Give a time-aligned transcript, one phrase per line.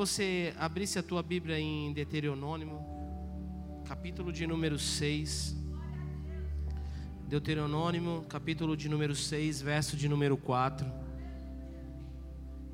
[0.00, 2.80] você abrisse a tua Bíblia em Deuteronômio,
[3.84, 5.54] capítulo de número 6.
[7.28, 10.90] Deuteronômio, capítulo de número 6, verso de número 4.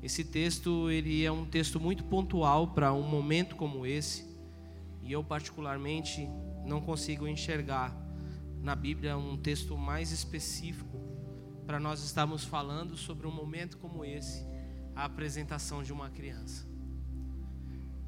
[0.01, 4.25] Esse texto, ele é um texto muito pontual para um momento como esse,
[5.03, 6.29] e eu particularmente
[6.65, 7.93] não consigo enxergar
[8.61, 10.97] na Bíblia um texto mais específico
[11.65, 14.47] para nós estarmos falando sobre um momento como esse,
[14.95, 16.76] a apresentação de uma criança.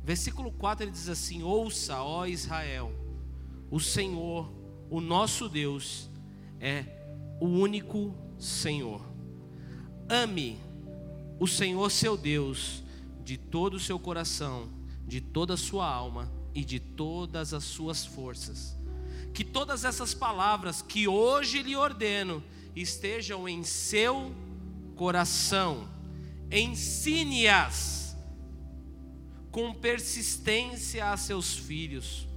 [0.04, 2.92] Versículo 4 ele diz assim: Ouça, ó Israel,
[3.70, 4.52] o Senhor,
[4.90, 6.10] o nosso Deus,
[6.60, 6.86] é
[7.40, 9.02] o único Senhor.
[10.10, 10.58] Ame
[11.40, 12.84] o Senhor seu Deus
[13.24, 14.70] de todo o seu coração,
[15.06, 18.78] de toda a sua alma e de todas as suas forças.
[19.34, 22.44] Que todas essas palavras que hoje lhe ordeno
[22.76, 24.34] estejam em seu
[24.96, 25.88] coração.
[26.52, 28.09] Ensine-as
[29.52, 32.28] com persistência a seus filhos.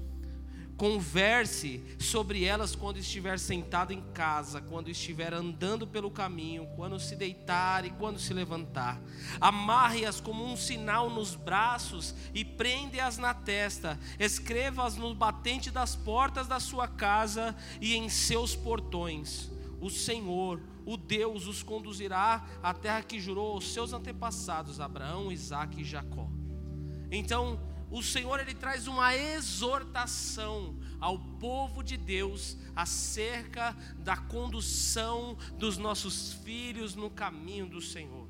[0.77, 7.14] Converse sobre elas quando estiver sentado em casa, quando estiver andando pelo caminho, quando se
[7.14, 9.00] deitar e quando se levantar.
[9.40, 13.96] Amarre-as como um sinal nos braços e prende-as na testa.
[14.18, 19.52] Escreva-as no batente das portas da sua casa e em seus portões
[19.83, 25.80] o Senhor, o Deus, os conduzirá à terra que jurou aos seus antepassados, Abraão, Isaac
[25.80, 26.30] e Jacó.
[27.14, 27.60] Então,
[27.91, 36.33] o Senhor ele traz uma exortação ao povo de Deus acerca da condução dos nossos
[36.33, 38.27] filhos no caminho do Senhor.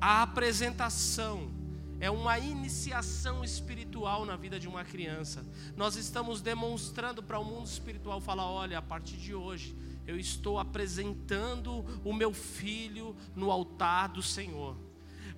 [0.00, 1.52] A apresentação
[2.00, 5.46] é uma iniciação espiritual na vida de uma criança.
[5.76, 10.58] Nós estamos demonstrando para o mundo espiritual, falar, olha, a partir de hoje eu estou
[10.58, 14.87] apresentando o meu filho no altar do Senhor.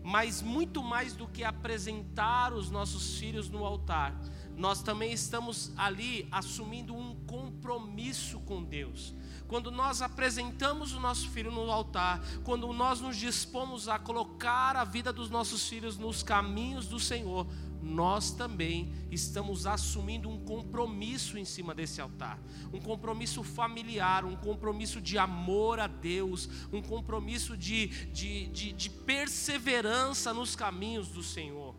[0.03, 4.19] Mas muito mais do que apresentar os nossos filhos no altar,
[4.57, 9.15] nós também estamos ali assumindo um compromisso com Deus.
[9.49, 14.85] Quando nós apresentamos o nosso filho no altar, quando nós nos dispomos a colocar a
[14.85, 17.47] vida dos nossos filhos nos caminhos do Senhor,
[17.83, 22.39] nós também estamos assumindo um compromisso em cima desse altar,
[22.73, 28.91] um compromisso familiar, um compromisso de amor a Deus, um compromisso de, de, de, de
[28.91, 31.70] perseverança nos caminhos do Senhor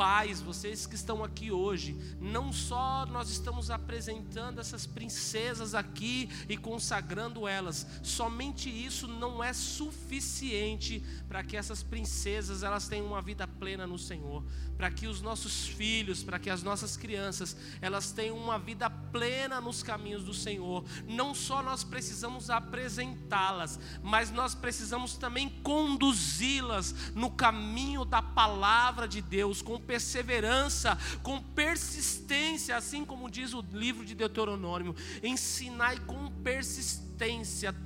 [0.00, 6.56] pais, vocês que estão aqui hoje, não só nós estamos apresentando essas princesas aqui e
[6.56, 13.46] consagrando elas, somente isso não é suficiente para que essas princesas elas tenham uma vida
[13.46, 14.42] plena no Senhor,
[14.78, 19.60] para que os nossos filhos, para que as nossas crianças, elas tenham uma vida plena
[19.60, 20.82] nos caminhos do Senhor.
[21.06, 29.20] Não só nós precisamos apresentá-las, mas nós precisamos também conduzi-las no caminho da palavra de
[29.20, 37.09] Deus com perseverança, com persistência, assim como diz o livro de Deuteronômio, ensinai com persistência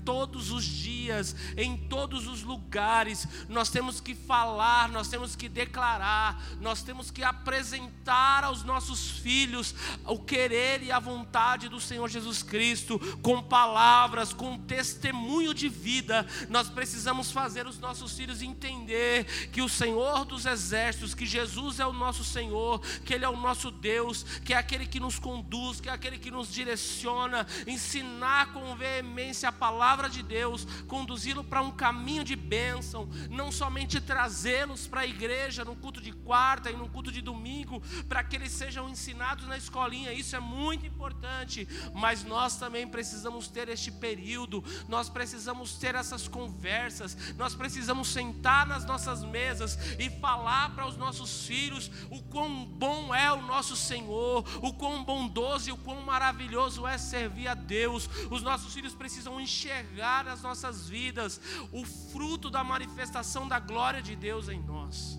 [0.05, 3.27] todos os dias, em todos os lugares.
[3.49, 9.75] Nós temos que falar, nós temos que declarar, nós temos que apresentar aos nossos filhos
[10.07, 16.27] o querer e a vontade do Senhor Jesus Cristo, com palavras, com testemunho de vida.
[16.49, 21.87] Nós precisamos fazer os nossos filhos entender que o Senhor dos exércitos, que Jesus é
[21.87, 25.81] o nosso Senhor, que Ele é o nosso Deus, que é aquele que nos conduz,
[25.81, 31.63] que é aquele que nos direciona, ensinar com veemência a palavra de Deus, conduzi-lo para
[31.63, 36.77] um caminho de bênção, não somente trazê-los para a igreja no culto de quarta e
[36.77, 41.67] no culto de domingo, para que eles sejam ensinados na escolinha, isso é muito importante,
[41.95, 48.67] mas nós também precisamos ter este período, nós precisamos ter essas conversas, nós precisamos sentar
[48.67, 53.77] nas nossas mesas e falar para os nossos filhos o quão bom é o nosso
[53.77, 58.09] Senhor, o quão bondoso e o quão maravilhoso é servir a Deus.
[58.31, 61.41] Os nossos filhos precisam precisam enxergar nas nossas vidas
[61.71, 65.17] o fruto da manifestação da glória de Deus em nós.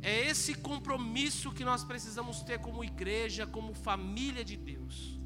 [0.00, 5.20] É esse compromisso que nós precisamos ter como igreja, como família de Deus.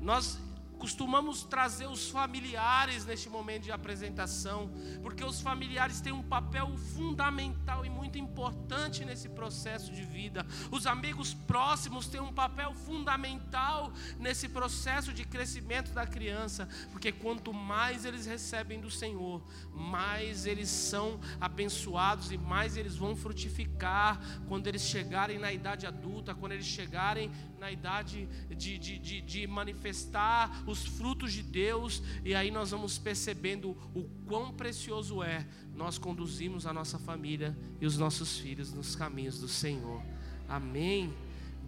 [0.00, 0.40] Nós
[0.78, 4.70] costumamos trazer os familiares neste momento de apresentação,
[5.02, 10.46] porque os familiares têm um papel fundamental e muito importante nesse processo de vida.
[10.70, 17.52] Os amigos próximos têm um papel fundamental nesse processo de crescimento da criança, porque quanto
[17.52, 19.42] mais eles recebem do Senhor,
[19.72, 26.34] mais eles são abençoados e mais eles vão frutificar quando eles chegarem na idade adulta,
[26.34, 27.30] quando eles chegarem
[27.66, 32.70] para a idade de, de, de, de, manifestar os frutos de Deus, e aí nós
[32.70, 38.72] vamos percebendo o quão precioso é nós conduzimos a nossa família e os nossos filhos
[38.72, 40.00] nos caminhos do Senhor.
[40.48, 41.12] Amém.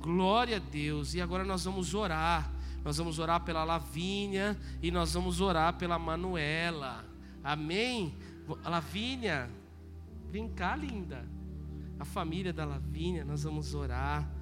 [0.00, 1.14] Glória a Deus.
[1.14, 2.48] E agora nós vamos orar.
[2.84, 7.04] Nós vamos orar pela Lavínia e nós vamos orar pela Manuela.
[7.42, 8.16] Amém.
[8.64, 9.50] Lavínia,
[10.30, 11.28] vem cá, linda.
[11.98, 14.37] A família da Lavínia, nós vamos orar.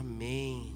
[0.00, 0.74] Amém.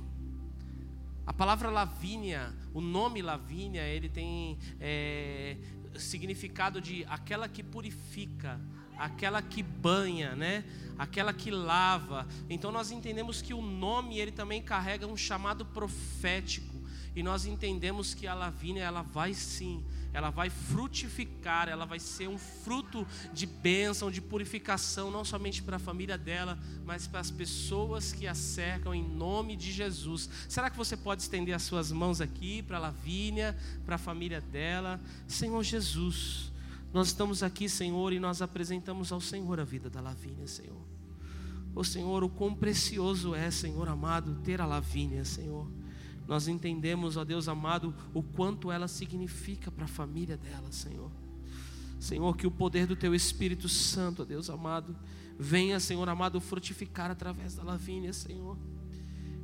[1.26, 5.56] A palavra Lavínia, o nome Lavínia, ele tem é,
[5.94, 8.60] significado de aquela que purifica,
[8.98, 10.62] aquela que banha, né?
[10.98, 12.28] Aquela que lava.
[12.50, 16.73] Então nós entendemos que o nome ele também carrega um chamado profético.
[17.14, 19.84] E nós entendemos que a Lavínia ela vai sim
[20.14, 25.74] ela vai frutificar, ela vai ser um fruto de bênção, de purificação, não somente para
[25.74, 26.56] a família dela,
[26.86, 30.30] mas para as pessoas que a cercam, em nome de Jesus.
[30.48, 34.40] Será que você pode estender as suas mãos aqui para a Lavínia, para a família
[34.40, 35.00] dela?
[35.26, 36.52] Senhor Jesus,
[36.92, 40.80] nós estamos aqui, Senhor, e nós apresentamos ao Senhor a vida da Lavínia, Senhor.
[41.74, 45.66] Ô Senhor, o quão precioso é, Senhor amado, ter a Lavínia, Senhor
[46.26, 51.10] nós entendemos, ó Deus amado, o quanto ela significa para a família dela, Senhor.
[52.00, 54.96] Senhor, que o poder do Teu Espírito Santo, ó Deus amado,
[55.38, 58.56] venha, Senhor amado, frutificar através da Lavínia, Senhor.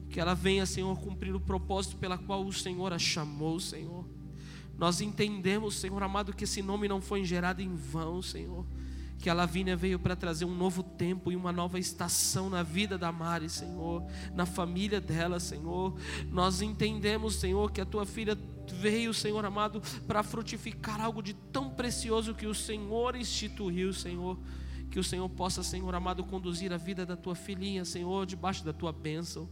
[0.09, 4.05] Que ela venha, Senhor, cumprir o propósito pela qual o Senhor a chamou, Senhor.
[4.77, 8.65] Nós entendemos, Senhor amado, que esse nome não foi gerado em vão, Senhor
[9.21, 12.97] que a Lavínia veio para trazer um novo tempo e uma nova estação na vida
[12.97, 14.03] da Mari, Senhor,
[14.35, 15.95] na família dela, Senhor.
[16.31, 18.37] Nós entendemos, Senhor, que a tua filha
[18.73, 24.39] veio, Senhor amado, para frutificar algo de tão precioso que o Senhor instituiu, Senhor.
[24.91, 28.73] Que o Senhor possa, Senhor amado, conduzir a vida da tua filhinha, Senhor, debaixo da
[28.73, 29.49] tua bênção.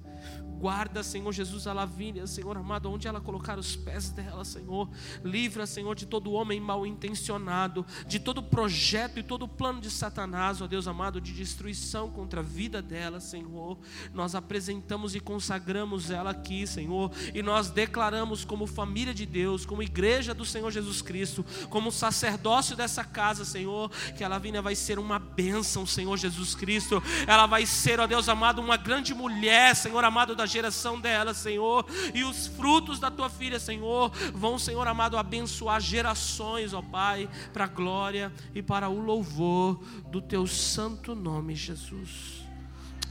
[0.58, 4.90] Guarda, Senhor Jesus, a Lavínia, Senhor amado, onde ela colocar os pés dela, Senhor.
[5.22, 10.60] Livra, Senhor, de todo homem mal intencionado, de todo projeto e todo plano de Satanás,
[10.60, 13.78] ó Deus amado, de destruição contra a vida dela, Senhor.
[14.12, 19.82] Nós apresentamos e consagramos ela aqui, Senhor, e nós declaramos como família de Deus, como
[19.82, 24.98] igreja do Senhor Jesus Cristo, como sacerdócio dessa casa, Senhor, que a Lavínia vai ser
[24.98, 27.02] uma bênção, Senhor Jesus Cristo.
[27.26, 31.86] Ela vai ser, ó Deus amado, uma grande mulher, Senhor amado, da geração dela, Senhor.
[32.14, 37.64] E os frutos da tua filha, Senhor, vão, Senhor amado, abençoar gerações, ó Pai, para
[37.64, 39.80] a glória e para o louvor
[40.10, 42.42] do teu santo nome, Jesus.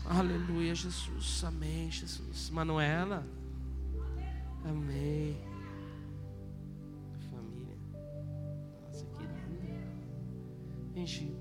[0.05, 1.43] Aleluia, Jesus.
[1.43, 2.49] Amém, Jesus.
[2.49, 3.27] Manuela.
[4.63, 5.56] Amém.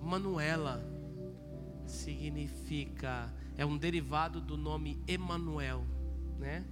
[0.02, 0.82] Manuela
[1.86, 5.84] significa é um derivado do nome Emanuel,
[6.38, 6.64] né?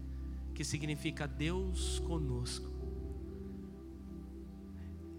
[0.55, 2.71] Que significa Deus conosco.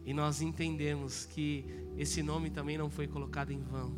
[0.05, 1.65] E nós entendemos que
[1.97, 3.97] esse nome também não foi colocado em vão,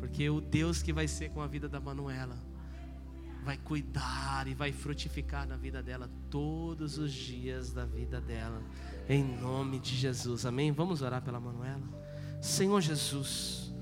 [0.00, 2.38] porque o Deus que vai ser com a vida da Manuela
[3.44, 8.62] vai cuidar e vai frutificar na vida dela todos os dias da vida dela,
[9.08, 10.46] em nome de Jesus.
[10.46, 10.72] Amém.
[10.72, 12.05] Vamos orar pela Manuela.
[12.40, 13.72] Senhor Jesus,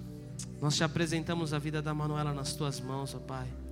[0.60, 3.63] nós te apresentamos a vida da Manuela nas tuas mãos, ó Pai.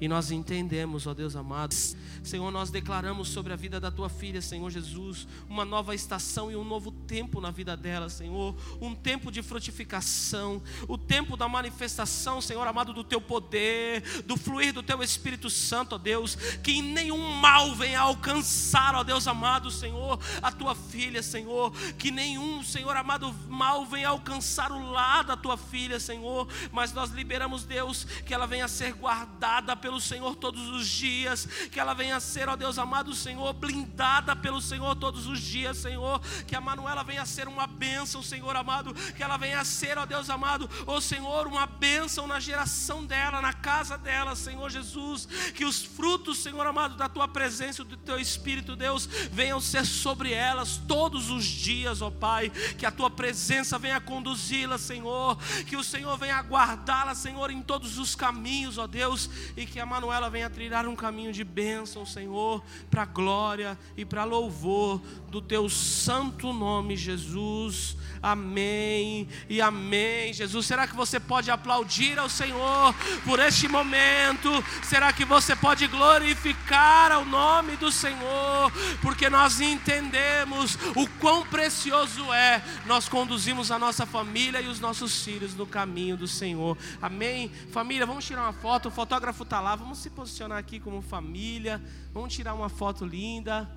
[0.00, 1.74] E nós entendemos, ó Deus amado,
[2.22, 6.56] Senhor, nós declaramos sobre a vida da tua filha, Senhor Jesus, uma nova estação e
[6.56, 12.40] um novo tempo na vida dela, Senhor, um tempo de frutificação, o tempo da manifestação,
[12.40, 17.32] Senhor amado, do teu poder, do fluir do teu Espírito Santo, ó Deus, que nenhum
[17.34, 23.34] mal venha alcançar, ó Deus amado, Senhor, a tua filha, Senhor, que nenhum, Senhor amado,
[23.48, 28.46] mal venha alcançar o lar da tua filha, Senhor, mas nós liberamos, Deus, que ela
[28.46, 32.78] venha ser guardada pelo pelo Senhor todos os dias, que ela venha ser, ó Deus
[32.78, 37.66] amado Senhor, blindada pelo Senhor todos os dias, Senhor, que a Manuela venha ser uma
[37.66, 42.38] bênção, Senhor amado, que ela venha ser, ó Deus amado, ó Senhor, uma bênção na
[42.38, 47.82] geração dela, na casa dela, Senhor Jesus, que os frutos, Senhor amado, da tua presença,
[47.82, 52.90] do teu Espírito, Deus, venham ser sobre elas todos os dias, ó Pai, que a
[52.90, 58.76] tua presença venha conduzi-la, Senhor, que o Senhor venha guardá-la, Senhor, em todos os caminhos,
[58.76, 63.04] ó Deus, e que que a Manuela venha trilhar um caminho de bênção, Senhor, para
[63.04, 67.96] glória e para louvor do teu santo nome, Jesus.
[68.22, 70.32] Amém e amém.
[70.32, 72.94] Jesus, será que você pode aplaudir ao Senhor
[73.24, 74.50] por este momento?
[74.82, 78.72] Será que você pode glorificar ao nome do Senhor?
[79.00, 85.22] Porque nós entendemos o quão precioso é nós conduzimos a nossa família e os nossos
[85.22, 86.76] filhos no caminho do Senhor.
[87.00, 87.50] Amém.
[87.72, 88.88] Família, vamos tirar uma foto.
[88.88, 89.76] O fotógrafo está lá.
[89.76, 91.82] vamos se posicionar aqui como família,
[92.12, 93.68] vamos tirar uma foto linda.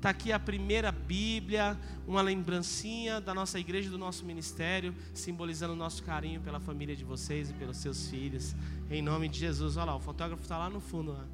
[0.00, 5.76] Está aqui a primeira Bíblia, uma lembrancinha da nossa igreja, do nosso ministério, simbolizando o
[5.76, 8.56] nosso carinho pela família de vocês e pelos seus filhos.
[8.90, 9.76] Em nome de Jesus.
[9.76, 11.12] Olha lá, o fotógrafo está lá no fundo.
[11.12, 11.26] Lá.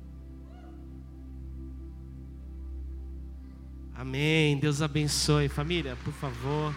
[3.94, 4.58] Amém.
[4.58, 5.48] Deus abençoe.
[5.48, 6.74] Família, por favor.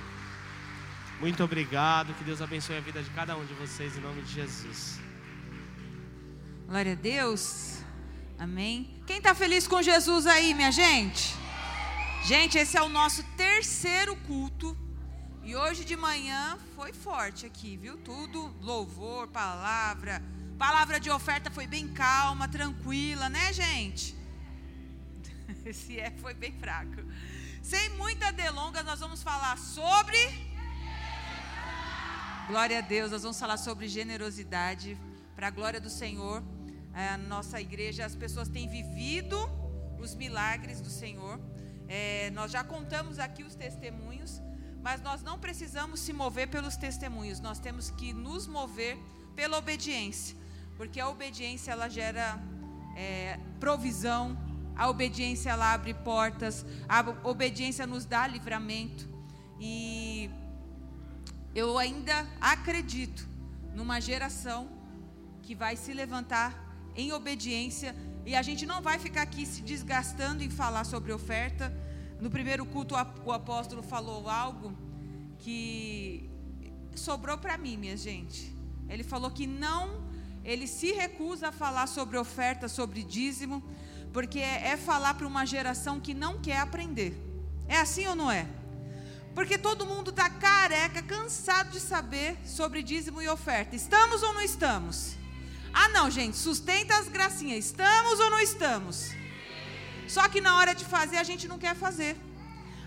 [1.20, 2.14] Muito obrigado.
[2.14, 5.00] Que Deus abençoe a vida de cada um de vocês, em nome de Jesus.
[6.68, 7.80] Glória a Deus.
[8.38, 8.92] Amém.
[9.08, 11.39] Quem está feliz com Jesus aí, minha gente?
[12.24, 14.78] Gente, esse é o nosso terceiro culto.
[15.44, 17.98] E hoje de manhã foi forte aqui, viu?
[17.98, 20.22] Tudo louvor, palavra.
[20.58, 24.16] Palavra de oferta foi bem calma, tranquila, né, gente?
[25.66, 27.02] Esse é foi bem fraco.
[27.64, 30.18] Sem muita delonga, nós vamos falar sobre
[32.50, 34.98] Glória a Deus, nós vamos falar sobre generosidade
[35.36, 36.44] para a glória do Senhor.
[36.94, 39.38] A nossa igreja, as pessoas têm vivido
[40.00, 41.40] os milagres do Senhor.
[41.92, 44.40] É, nós já contamos aqui os testemunhos,
[44.80, 48.96] mas nós não precisamos se mover pelos testemunhos, nós temos que nos mover
[49.36, 50.38] pela obediência,
[50.78, 52.40] porque a obediência ela gera
[52.96, 54.38] é, provisão,
[54.76, 59.10] a obediência ela abre portas, a obediência nos dá livramento,
[59.60, 60.30] e
[61.56, 63.28] eu ainda acredito
[63.74, 64.70] numa geração
[65.42, 66.54] que vai se levantar
[66.96, 67.96] em obediência
[68.26, 71.74] e a gente não vai ficar aqui se desgastando em falar sobre oferta.
[72.20, 72.96] No primeiro culto,
[73.26, 74.74] o apóstolo falou algo
[75.40, 76.30] que
[76.96, 78.56] sobrou para mim, minha gente.
[78.88, 80.04] Ele falou que não,
[80.44, 83.64] ele se recusa a falar sobre oferta, sobre dízimo,
[84.12, 87.16] porque é, falar para uma geração que não quer aprender.
[87.68, 88.48] É assim ou não é?
[89.36, 93.76] Porque todo mundo está careca, cansado de saber sobre dízimo e oferta.
[93.76, 95.19] Estamos ou não estamos?
[95.74, 97.66] Ah, não, gente, sustenta as gracinhas.
[97.66, 99.12] Estamos ou não estamos?
[100.08, 102.18] Só que na hora de fazer a gente não quer fazer.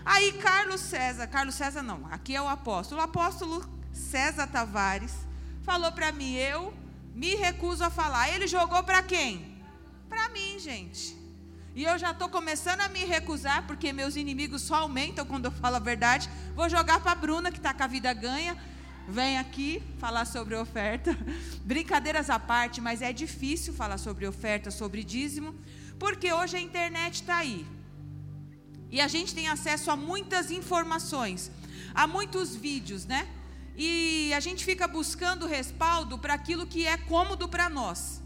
[0.05, 2.99] Aí Carlos César, Carlos César não, aqui é o apóstolo.
[2.99, 5.13] O apóstolo César Tavares
[5.61, 6.73] falou para mim, eu
[7.15, 8.29] me recuso a falar.
[8.29, 9.57] Ele jogou para quem?
[10.09, 11.17] Para mim, gente.
[11.75, 15.51] E eu já estou começando a me recusar, porque meus inimigos só aumentam quando eu
[15.51, 16.29] falo a verdade.
[16.55, 18.55] Vou jogar para a Bruna, que está com a vida ganha
[19.07, 21.17] vem aqui falar sobre oferta.
[21.63, 25.55] Brincadeiras à parte, mas é difícil falar sobre oferta, sobre dízimo,
[25.99, 27.65] porque hoje a internet está aí.
[28.89, 31.51] E a gente tem acesso a muitas informações,
[31.93, 33.27] a muitos vídeos, né?
[33.75, 38.21] E a gente fica buscando respaldo para aquilo que é cômodo para nós.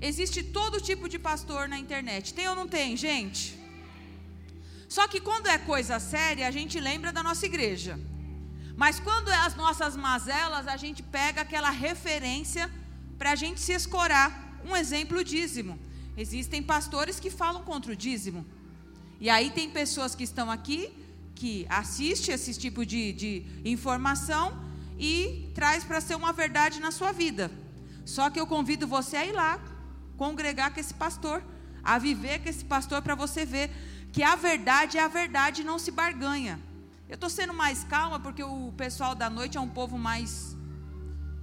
[0.00, 2.34] Existe todo tipo de pastor na internet.
[2.34, 3.58] Tem ou não tem, gente?
[4.88, 7.98] Só que quando é coisa séria, a gente lembra da nossa igreja.
[8.82, 12.70] Mas quando é as nossas mazelas, a gente pega aquela referência
[13.18, 14.28] para a gente se escorar.
[14.64, 15.76] Um exemplo, dízimo.
[16.16, 18.46] Existem pastores que falam contra o dízimo.
[19.20, 20.92] E aí tem pessoas que estão aqui
[21.34, 23.30] que assistem esse tipo de, de
[23.64, 24.56] informação
[24.96, 27.50] e traz para ser uma verdade na sua vida.
[28.04, 29.58] Só que eu convido você a ir lá,
[30.16, 31.42] congregar com esse pastor,
[31.82, 33.72] a viver com esse pastor para você ver
[34.12, 36.67] que a verdade é a verdade e não se barganha.
[37.08, 40.54] Eu estou sendo mais calma porque o pessoal da noite é um povo mais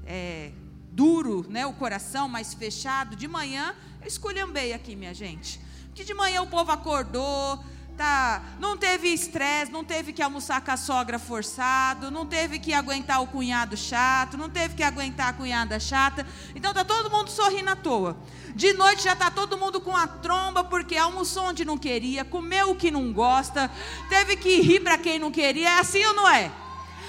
[0.06, 0.52] é,
[0.92, 1.66] duro, né?
[1.66, 3.16] O coração mais fechado.
[3.16, 5.60] De manhã, eu esculhambei aqui, minha gente.
[5.88, 7.64] Porque de manhã o povo acordou,
[7.98, 12.74] tá, não teve estresse, não teve que almoçar com a sogra forçado, não teve que
[12.74, 16.26] aguentar o cunhado chato, não teve que aguentar a cunhada chata.
[16.54, 18.18] Então tá todo mundo sorrindo à toa.
[18.54, 22.72] De noite já tá todo mundo com a tromba porque almoçou onde não queria, comeu
[22.72, 23.72] o que não gosta,
[24.10, 25.70] teve que rir para quem não queria.
[25.70, 26.52] É assim ou não é?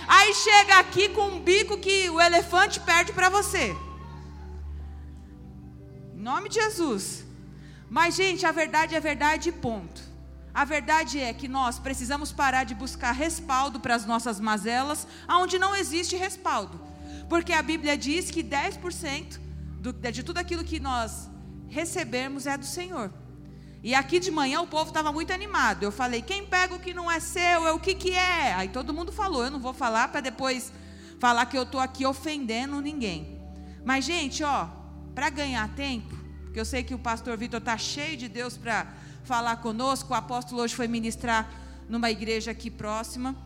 [0.09, 3.77] Aí chega aqui com um bico que o elefante perde para você.
[6.15, 7.25] Em nome de Jesus.
[7.91, 10.06] Mas, gente, a verdade é verdade, ponto.
[10.57, 15.59] A verdade é que nós precisamos parar de buscar respaldo para as nossas mazelas, aonde
[15.59, 16.81] não existe respaldo.
[17.29, 19.39] Porque a Bíblia diz que 10%
[19.81, 21.29] do, de tudo aquilo que nós
[21.69, 23.13] recebermos é do Senhor.
[23.83, 25.83] E aqui de manhã o povo estava muito animado.
[25.83, 28.55] Eu falei: quem pega o que não é seu, é o que, que é?
[28.55, 29.45] Aí todo mundo falou.
[29.45, 30.73] Eu não vou falar para depois
[31.19, 33.43] falar que eu estou aqui ofendendo ninguém.
[33.85, 34.69] Mas, gente, ó,
[35.15, 38.87] para ganhar tempo, porque eu sei que o pastor Vitor está cheio de Deus para
[39.27, 40.13] falar conosco.
[40.13, 41.51] O apóstolo hoje foi ministrar
[41.89, 43.37] numa igreja aqui próxima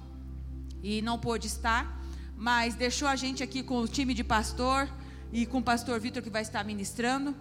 [0.82, 2.00] e não pôde estar,
[2.36, 4.88] mas deixou a gente aqui com o time de pastor
[5.32, 7.34] e com o pastor Vitor que vai estar ministrando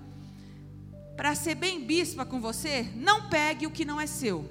[1.19, 4.49] para ser bem bispa com você, não pegue o que não é seu.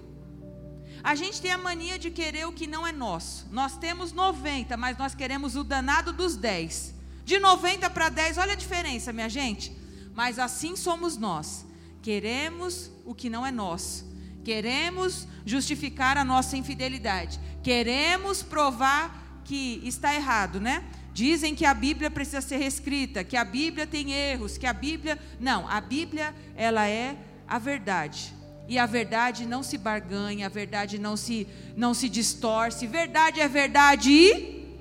[1.03, 3.47] A gente tem a mania de querer o que não é nosso.
[3.51, 6.95] Nós temos 90, mas nós queremos o danado dos 10.
[7.25, 9.75] De 90 para 10, olha a diferença, minha gente.
[10.13, 11.65] mas assim somos nós.
[12.09, 14.11] Queremos o que não é nosso.
[14.43, 17.39] Queremos justificar a nossa infidelidade.
[17.63, 20.85] Queremos provar que está errado, né?
[21.13, 25.19] Dizem que a Bíblia precisa ser reescrita, que a Bíblia tem erros, que a Bíblia.
[25.39, 27.15] Não, a Bíblia, ela é
[27.47, 28.33] a verdade.
[28.67, 31.47] E a verdade não se barganha, a verdade não se,
[31.77, 32.87] não se distorce.
[32.87, 34.79] Verdade é verdade e.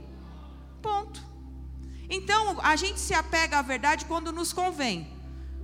[0.82, 1.22] Ponto.
[2.10, 5.17] Então, a gente se apega à verdade quando nos convém.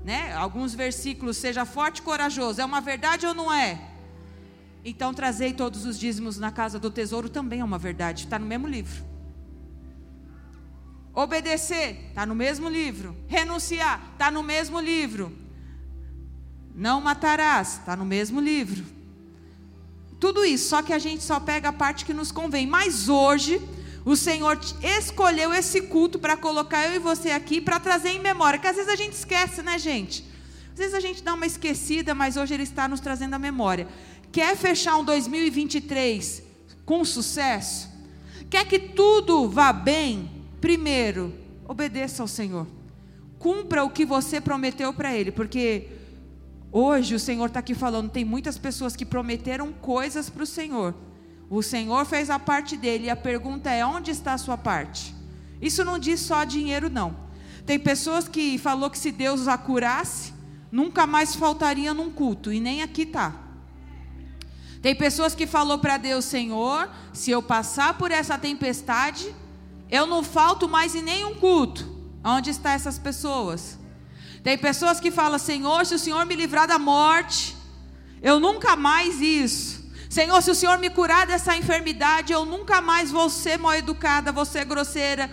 [0.03, 0.33] Né?
[0.33, 3.89] Alguns versículos, seja forte e corajoso, é uma verdade ou não é?
[4.83, 8.45] Então, trazei todos os dízimos na casa do tesouro também é uma verdade, está no
[8.45, 9.03] mesmo livro.
[11.13, 13.15] Obedecer, está no mesmo livro.
[13.27, 15.31] Renunciar, está no mesmo livro.
[16.75, 18.83] Não matarás, está no mesmo livro.
[20.19, 22.65] Tudo isso, só que a gente só pega a parte que nos convém.
[22.65, 23.62] Mas hoje,
[24.05, 28.60] o Senhor escolheu esse culto para colocar eu e você aqui para trazer em memória,
[28.60, 30.25] que às vezes a gente esquece, né, gente?
[30.74, 33.88] Às vezes a gente dá uma esquecida, mas hoje Ele está nos trazendo a memória.
[34.31, 36.43] Quer fechar um 2023
[36.86, 37.89] com sucesso?
[38.50, 40.29] Quer que tudo vá bem?
[40.60, 41.33] Primeiro,
[41.65, 42.67] obedeça ao Senhor.
[43.39, 45.88] Cumpra o que você prometeu para Ele, porque
[46.72, 50.93] hoje o Senhor está aqui falando, tem muitas pessoas que prometeram coisas para o Senhor
[51.57, 55.13] o Senhor fez a parte dele e a pergunta é: onde está a sua parte?
[55.62, 57.15] Isso não diz só dinheiro, não.
[57.63, 60.33] Tem pessoas que falou que se Deus a curasse,
[60.72, 63.33] nunca mais faltaria num culto, e nem aqui está.
[64.81, 69.33] Tem pessoas que falou para Deus, Senhor, se eu passar por essa tempestade,
[69.89, 71.88] eu não falto mais em nenhum culto.
[72.24, 73.77] Onde estão essas pessoas?
[74.43, 77.55] Tem pessoas que falam, Senhor, se o Senhor me livrar da morte,
[78.22, 79.82] eu nunca mais isso.
[80.13, 84.32] Senhor, se o Senhor me curar dessa enfermidade, eu nunca mais vou ser mal educada,
[84.32, 85.28] vou ser grosseira.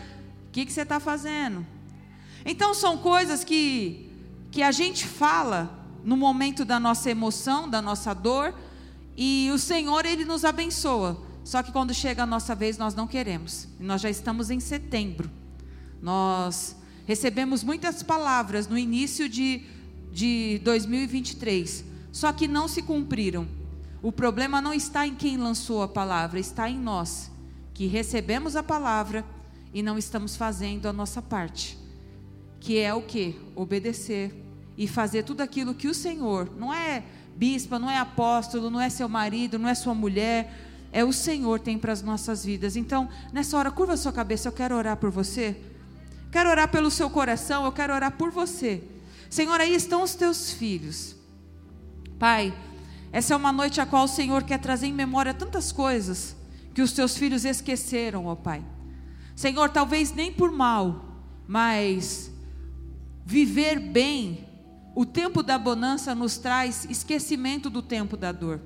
[0.49, 1.67] O que, que você está fazendo?
[2.47, 4.11] Então, são coisas que,
[4.51, 8.55] que a gente fala no momento da nossa emoção, da nossa dor,
[9.15, 11.21] e o Senhor, Ele nos abençoa.
[11.45, 13.69] Só que quando chega a nossa vez, nós não queremos.
[13.79, 15.31] Nós já estamos em setembro.
[16.01, 19.63] Nós recebemos muitas palavras no início de,
[20.11, 23.60] de 2023, só que não se cumpriram.
[24.03, 27.31] O problema não está em quem lançou a palavra, está em nós,
[27.75, 29.25] que recebemos a palavra
[29.75, 31.79] e não estamos fazendo a nossa parte.
[32.59, 33.39] Que é o que?
[33.55, 34.35] Obedecer
[34.77, 37.05] e fazer tudo aquilo que o Senhor, não é
[37.37, 40.53] bispa, não é apóstolo, não é seu marido, não é sua mulher,
[40.93, 42.77] é o Senhor tem para as nossas vidas.
[42.77, 45.57] Então, nessa hora, curva sua cabeça, eu quero orar por você.
[46.33, 48.83] Quero orar pelo seu coração, eu quero orar por você.
[49.29, 51.17] Senhor, aí estão os teus filhos.
[52.19, 52.53] Pai,
[53.13, 56.37] essa é uma noite a qual o Senhor quer trazer em memória tantas coisas
[56.73, 58.65] que os teus filhos esqueceram, ó Pai.
[59.35, 62.31] Senhor, talvez nem por mal, mas
[63.25, 64.47] viver bem,
[64.95, 68.61] o tempo da bonança nos traz esquecimento do tempo da dor.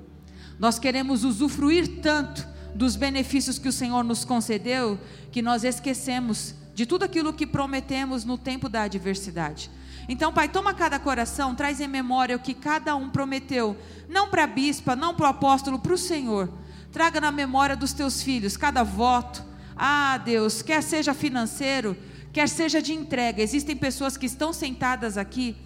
[0.59, 4.99] Nós queremos usufruir tanto dos benefícios que o Senhor nos concedeu,
[5.31, 9.71] que nós esquecemos de tudo aquilo que prometemos no tempo da adversidade.
[10.09, 13.77] Então, Pai, toma cada coração, traz em memória o que cada um prometeu,
[14.09, 16.51] não para a bispa, não para o apóstolo, para o Senhor.
[16.93, 19.43] Traga na memória dos teus filhos cada voto.
[19.77, 21.97] Ah, Deus, quer seja financeiro,
[22.33, 23.43] quer seja de entrega.
[23.43, 25.57] Existem pessoas que estão sentadas aqui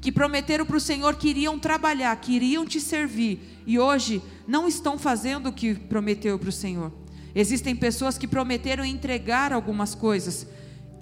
[0.00, 4.68] que prometeram para o Senhor que iriam trabalhar, que iriam te servir e hoje não
[4.68, 6.92] estão fazendo o que prometeu para o Senhor.
[7.34, 10.46] Existem pessoas que prometeram entregar algumas coisas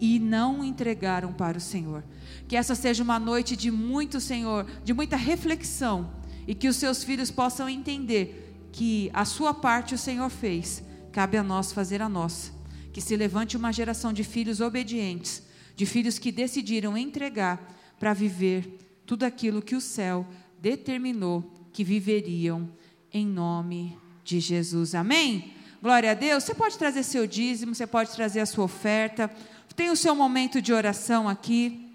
[0.00, 2.04] e não entregaram para o Senhor.
[2.48, 6.10] Que essa seja uma noite de muito, Senhor, de muita reflexão
[6.46, 10.82] e que os seus filhos possam entender que a sua parte o Senhor fez,
[11.12, 12.52] cabe a nós fazer a nossa.
[12.92, 15.42] Que se levante uma geração de filhos obedientes,
[15.74, 20.26] de filhos que decidiram entregar para viver tudo aquilo que o céu
[20.60, 22.70] determinou que viveriam
[23.12, 24.94] em nome de Jesus.
[24.94, 25.52] Amém?
[25.82, 26.44] Glória a Deus.
[26.44, 29.30] Você pode trazer seu dízimo, você pode trazer a sua oferta.
[29.76, 31.86] Tem o seu momento de oração aqui.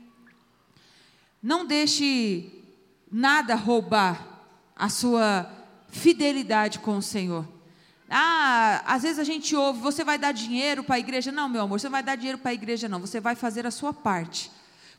[1.42, 2.64] Não deixe
[3.12, 5.52] nada roubar a sua
[5.90, 7.44] fidelidade com o Senhor.
[8.08, 11.32] Ah, às vezes a gente ouve, você vai dar dinheiro para a igreja.
[11.32, 13.00] Não, meu amor, você não vai dar dinheiro para a igreja, não.
[13.00, 14.52] Você vai fazer a sua parte.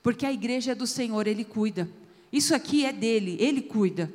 [0.03, 1.89] Porque a igreja é do Senhor, Ele cuida.
[2.33, 4.13] Isso aqui é dele, Ele cuida.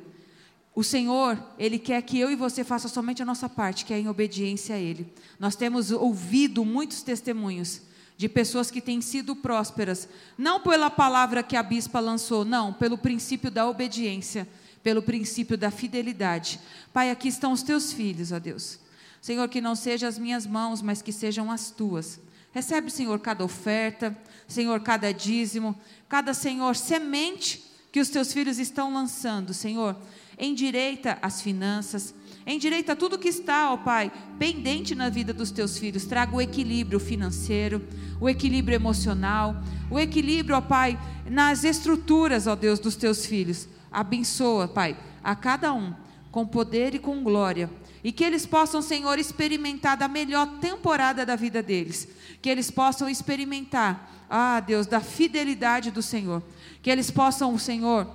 [0.74, 3.98] O Senhor, Ele quer que eu e você faça somente a nossa parte, que é
[3.98, 5.10] em obediência a Ele.
[5.40, 7.87] Nós temos ouvido muitos testemunhos
[8.18, 12.98] de pessoas que têm sido prósperas, não pela palavra que a bispa lançou, não, pelo
[12.98, 14.46] princípio da obediência,
[14.82, 16.58] pelo princípio da fidelidade.
[16.92, 18.80] Pai, aqui estão os teus filhos, ó Deus.
[19.22, 22.18] Senhor, que não sejam as minhas mãos, mas que sejam as tuas.
[22.52, 24.16] Recebe, Senhor, cada oferta,
[24.48, 25.78] Senhor, cada dízimo,
[26.08, 29.96] cada, Senhor, semente que os teus filhos estão lançando, Senhor.
[30.36, 32.12] Endireita as finanças,
[32.52, 36.06] endireita tudo que está, ó Pai, pendente na vida dos teus filhos.
[36.06, 37.82] Traga o equilíbrio financeiro,
[38.20, 39.56] o equilíbrio emocional,
[39.90, 43.68] o equilíbrio, ó Pai, nas estruturas, ó Deus, dos teus filhos.
[43.90, 45.94] Abençoa, Pai, a cada um
[46.30, 47.70] com poder e com glória.
[48.02, 52.08] E que eles possam, Senhor, experimentar da melhor temporada da vida deles.
[52.40, 56.42] Que eles possam experimentar, ah, Deus, da fidelidade do Senhor.
[56.80, 58.06] Que eles possam, Senhor,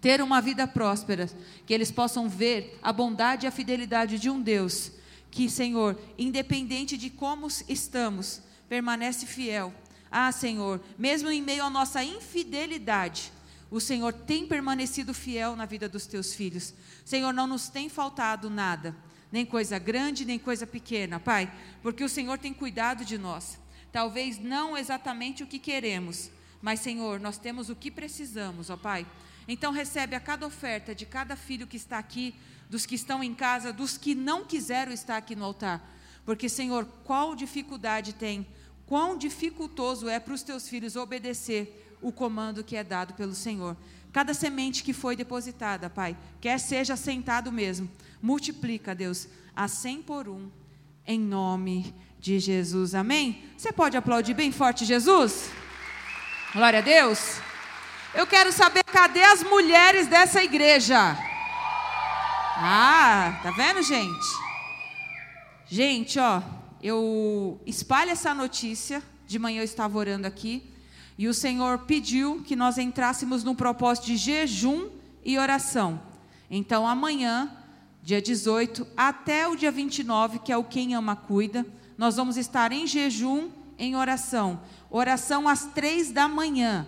[0.00, 1.28] ter uma vida próspera.
[1.66, 4.92] Que eles possam ver a bondade e a fidelidade de um Deus
[5.30, 9.72] que, Senhor, independente de como estamos, permanece fiel.
[10.10, 13.32] Ah, Senhor, mesmo em meio à nossa infidelidade,
[13.70, 16.74] o Senhor tem permanecido fiel na vida dos teus filhos.
[17.04, 18.96] Senhor, não nos tem faltado nada,
[19.30, 23.58] nem coisa grande, nem coisa pequena, Pai, porque o Senhor tem cuidado de nós.
[23.92, 26.30] Talvez não exatamente o que queremos,
[26.62, 29.06] mas, Senhor, nós temos o que precisamos, ó Pai.
[29.48, 32.34] Então, recebe a cada oferta de cada filho que está aqui,
[32.68, 35.82] dos que estão em casa, dos que não quiseram estar aqui no altar.
[36.24, 38.46] Porque, Senhor, qual dificuldade tem,
[38.84, 43.76] quão dificultoso é para os teus filhos obedecer o comando que é dado pelo Senhor.
[44.12, 50.28] Cada semente que foi depositada, Pai, quer seja sentado mesmo, multiplica, Deus, a cem por
[50.28, 50.50] um,
[51.06, 52.94] em nome de Jesus.
[52.94, 53.44] Amém?
[53.56, 55.50] Você pode aplaudir bem forte, Jesus?
[56.54, 57.47] Glória a Deus.
[58.14, 61.16] Eu quero saber cadê as mulheres dessa igreja?
[62.56, 64.26] Ah, tá vendo, gente?
[65.66, 66.42] Gente, ó,
[66.82, 69.02] eu espalho essa notícia.
[69.26, 70.72] De manhã eu estava orando aqui.
[71.18, 74.88] E o Senhor pediu que nós entrássemos num propósito de jejum
[75.22, 76.00] e oração.
[76.50, 77.50] Então, amanhã,
[78.02, 81.66] dia 18, até o dia 29, que é o Quem Ama Cuida,
[81.98, 84.62] nós vamos estar em jejum, em oração.
[84.90, 86.86] Oração às três da manhã.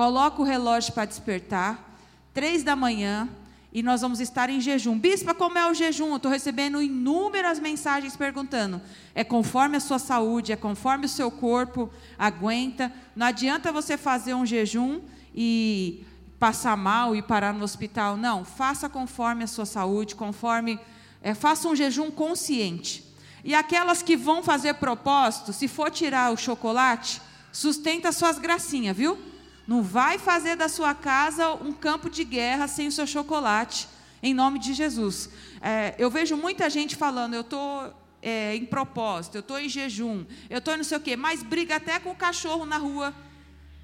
[0.00, 1.94] Coloca o relógio para despertar.
[2.32, 3.28] Três da manhã,
[3.70, 4.98] e nós vamos estar em jejum.
[4.98, 6.16] Bispa, como é o jejum?
[6.16, 8.80] Estou recebendo inúmeras mensagens perguntando.
[9.14, 12.90] É conforme a sua saúde, é conforme o seu corpo aguenta.
[13.14, 15.02] Não adianta você fazer um jejum
[15.34, 16.02] e
[16.38, 18.16] passar mal e parar no hospital.
[18.16, 20.80] Não, faça conforme a sua saúde, conforme.
[21.20, 23.04] É, faça um jejum consciente.
[23.44, 27.20] E aquelas que vão fazer propósito, se for tirar o chocolate,
[27.52, 29.28] sustenta suas gracinhas, viu?
[29.66, 33.88] Não vai fazer da sua casa um campo de guerra sem o seu chocolate,
[34.22, 35.30] em nome de Jesus.
[35.60, 40.24] É, eu vejo muita gente falando, eu estou é, em propósito, eu estou em jejum,
[40.48, 43.14] eu estou não sei o quê, mas briga até com o cachorro na rua.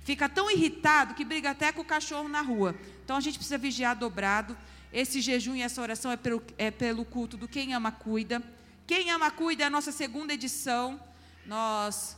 [0.05, 2.77] Fica tão irritado que briga até com o cachorro na rua.
[3.05, 4.57] Então a gente precisa vigiar dobrado.
[4.93, 8.41] Esse jejum e essa oração é pelo, é pelo culto do Quem Ama Cuida.
[8.87, 11.01] Quem Ama Cuida é a nossa segunda edição.
[11.45, 12.17] Nós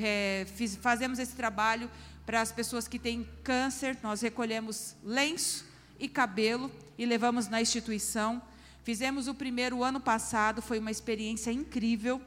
[0.00, 1.90] é, fiz, fazemos esse trabalho
[2.26, 5.64] para as pessoas que têm câncer, nós recolhemos lenço
[5.98, 8.40] e cabelo e levamos na instituição.
[8.82, 12.20] Fizemos o primeiro ano passado, foi uma experiência incrível.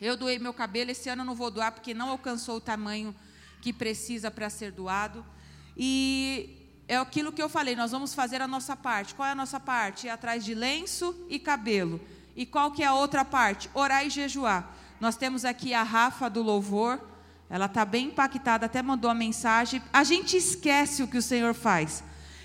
[0.00, 3.14] Eu doei meu cabelo, esse ano eu não vou doar porque não alcançou o tamanho
[3.62, 5.24] que precisa para ser doado.
[5.76, 9.14] E é aquilo que eu falei, nós vamos fazer a nossa parte.
[9.14, 10.06] Qual é a nossa parte?
[10.06, 12.00] Ir atrás de lenço e cabelo.
[12.36, 13.70] E qual que é a outra parte?
[13.72, 14.76] Orar e jejuar.
[15.00, 17.00] Nós temos aqui a Rafa do louvor,
[17.48, 19.80] ela está bem impactada, até mandou a mensagem.
[19.92, 22.02] A gente esquece o que o Senhor faz.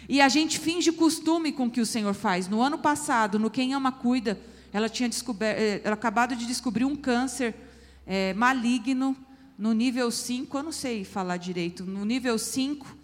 [0.08, 2.48] E a gente finge costume com o que o Senhor faz.
[2.48, 4.40] No ano passado, no Quem Ama Cuida,
[4.74, 7.56] ela tinha descoberto, eh, ela acabado de descobrir um câncer
[8.06, 9.16] é, maligno
[9.58, 12.98] no nível 5, eu não sei falar direito, no nível 5.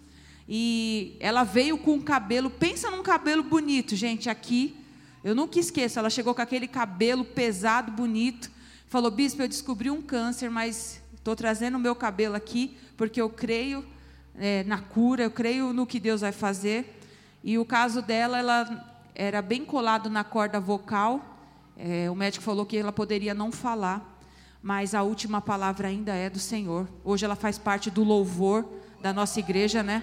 [0.48, 4.74] E ela veio com o cabelo, pensa num cabelo bonito, gente, aqui.
[5.22, 8.50] Eu nunca esqueço, ela chegou com aquele cabelo pesado, bonito.
[8.86, 13.28] Falou, bispo, eu descobri um câncer, mas Estou trazendo o meu cabelo aqui porque eu
[13.28, 13.84] creio
[14.34, 16.98] é, na cura, eu creio no que Deus vai fazer.
[17.44, 21.20] E o caso dela, ela era bem colado na corda vocal.
[21.76, 24.18] É, o médico falou que ela poderia não falar,
[24.62, 26.88] mas a última palavra ainda é do Senhor.
[27.04, 28.66] Hoje ela faz parte do louvor
[29.02, 30.02] da nossa igreja, né?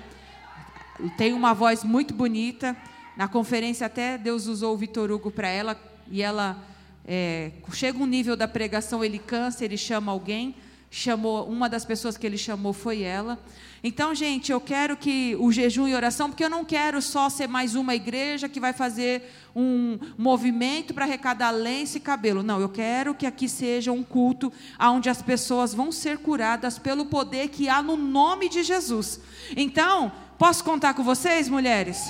[1.18, 2.78] Tem uma voz muito bonita.
[3.18, 5.76] Na conferência até Deus usou o Vitor Hugo para ela
[6.08, 6.64] e ela
[7.04, 10.56] é, chega um nível da pregação, ele cansa, ele chama alguém
[10.96, 13.38] chamou, uma das pessoas que ele chamou foi ela.
[13.84, 17.48] Então, gente, eu quero que o jejum e oração, porque eu não quero só ser
[17.48, 22.42] mais uma igreja que vai fazer um movimento para arrecadar lenço e cabelo.
[22.42, 27.08] Não, eu quero que aqui seja um culto onde as pessoas vão ser curadas pelo
[27.08, 29.20] poder que há no nome de Jesus.
[29.56, 32.10] Então, posso contar com vocês, mulheres?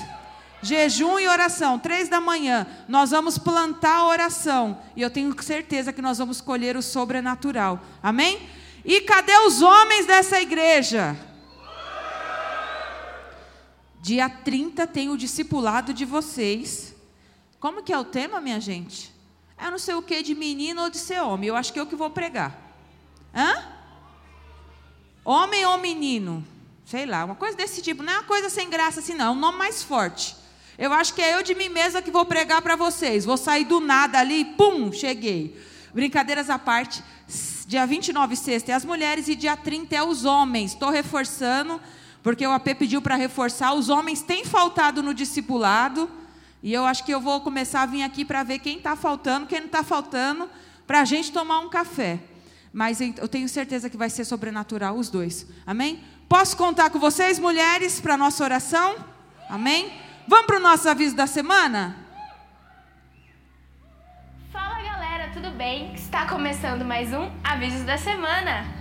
[0.62, 4.78] Jejum e oração, três da manhã, nós vamos plantar a oração.
[4.94, 7.80] E eu tenho certeza que nós vamos colher o sobrenatural.
[8.00, 8.38] Amém?
[8.86, 11.16] E cadê os homens dessa igreja?
[14.00, 16.94] Dia 30 tem o discipulado de vocês.
[17.58, 19.12] Como que é o tema, minha gente?
[19.60, 21.48] Eu não sei o que de menino ou de ser homem.
[21.48, 22.56] Eu acho que eu que vou pregar.
[23.34, 23.64] Hã?
[25.24, 26.46] Homem ou menino?
[26.84, 28.04] Sei lá, uma coisa desse tipo.
[28.04, 29.26] Não é uma coisa sem graça assim, não.
[29.26, 30.36] É um nome mais forte.
[30.78, 33.24] Eu acho que é eu de mim mesma que vou pregar para vocês.
[33.24, 35.60] Vou sair do nada ali, pum, cheguei.
[35.92, 37.02] Brincadeiras à parte.
[37.66, 40.72] Dia 29, sexta é as mulheres e dia 30 é os homens.
[40.72, 41.80] Estou reforçando,
[42.22, 43.74] porque o AP pediu para reforçar.
[43.74, 46.08] Os homens têm faltado no discipulado.
[46.62, 49.46] E eu acho que eu vou começar a vir aqui para ver quem está faltando,
[49.46, 50.48] quem não está faltando,
[50.86, 52.20] para a gente tomar um café.
[52.72, 55.44] Mas eu tenho certeza que vai ser sobrenatural os dois.
[55.66, 56.04] Amém?
[56.28, 58.94] Posso contar com vocês, mulheres, para a nossa oração?
[59.50, 59.92] Amém?
[60.28, 62.05] Vamos para o nosso aviso da semana?
[65.56, 65.94] Bem?
[65.94, 68.75] Está começando mais um Avisos da Semana.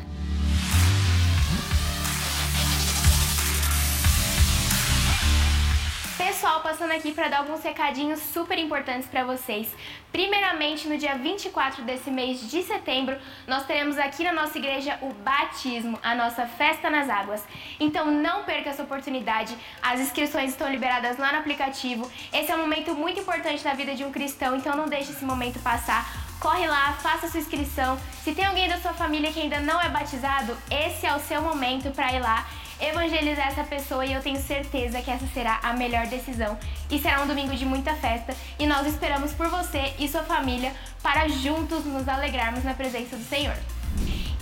[6.25, 9.67] Pessoal, passando aqui para dar alguns recadinhos super importantes para vocês.
[10.11, 15.13] Primeiramente, no dia 24 desse mês de setembro, nós teremos aqui na nossa igreja o
[15.13, 17.43] batismo, a nossa festa nas águas.
[17.79, 19.55] Então não perca essa oportunidade.
[19.83, 22.11] As inscrições estão liberadas lá no aplicativo.
[22.33, 25.23] Esse é um momento muito importante na vida de um cristão, então não deixe esse
[25.23, 26.11] momento passar.
[26.39, 27.99] Corre lá, faça sua inscrição.
[28.23, 31.43] Se tem alguém da sua família que ainda não é batizado, esse é o seu
[31.43, 32.47] momento para ir lá
[32.79, 36.57] evangelizar essa pessoa e eu tenho certeza que essa será a melhor decisão.
[36.89, 40.73] E será um domingo de muita festa e nós esperamos por você e sua família
[41.01, 43.55] para juntos nos alegrarmos na presença do Senhor.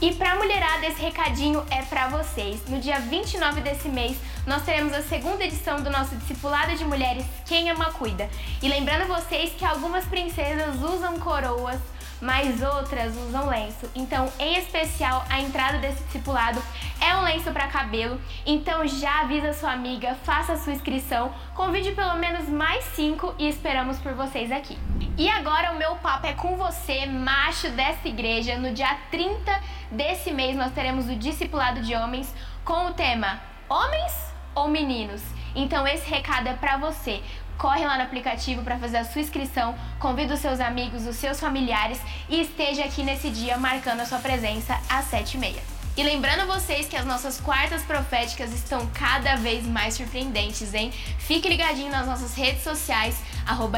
[0.01, 2.59] E para a mulherada, esse recadinho é para vocês.
[2.67, 7.25] No dia 29 desse mês, nós teremos a segunda edição do nosso Discipulado de Mulheres
[7.45, 8.29] Quem Ama Cuida.
[8.61, 11.79] E lembrando vocês que algumas princesas usam coroas
[12.23, 13.89] mas outras usam lenço.
[13.93, 16.63] Então, em especial, a entrada desse discipulado
[17.01, 18.19] é um lenço para cabelo.
[18.45, 23.99] Então, já avisa sua amiga, faça sua inscrição, convide pelo menos mais cinco e esperamos
[23.99, 24.79] por vocês aqui.
[25.17, 28.57] E agora o meu papo é com você, macho dessa igreja.
[28.57, 32.33] No dia 30 desse mês nós teremos o discipulado de homens
[32.63, 35.21] com o tema Homens ou Meninos?
[35.55, 37.21] Então esse recado é para você
[37.57, 41.39] corre lá no aplicativo para fazer a sua inscrição, convida os seus amigos, os seus
[41.39, 45.73] familiares e esteja aqui nesse dia marcando a sua presença às 7h30.
[45.95, 50.91] E lembrando vocês que as nossas quartas proféticas estão cada vez mais surpreendentes, hein?
[51.19, 53.77] Fique ligadinho nas nossas redes sociais, arroba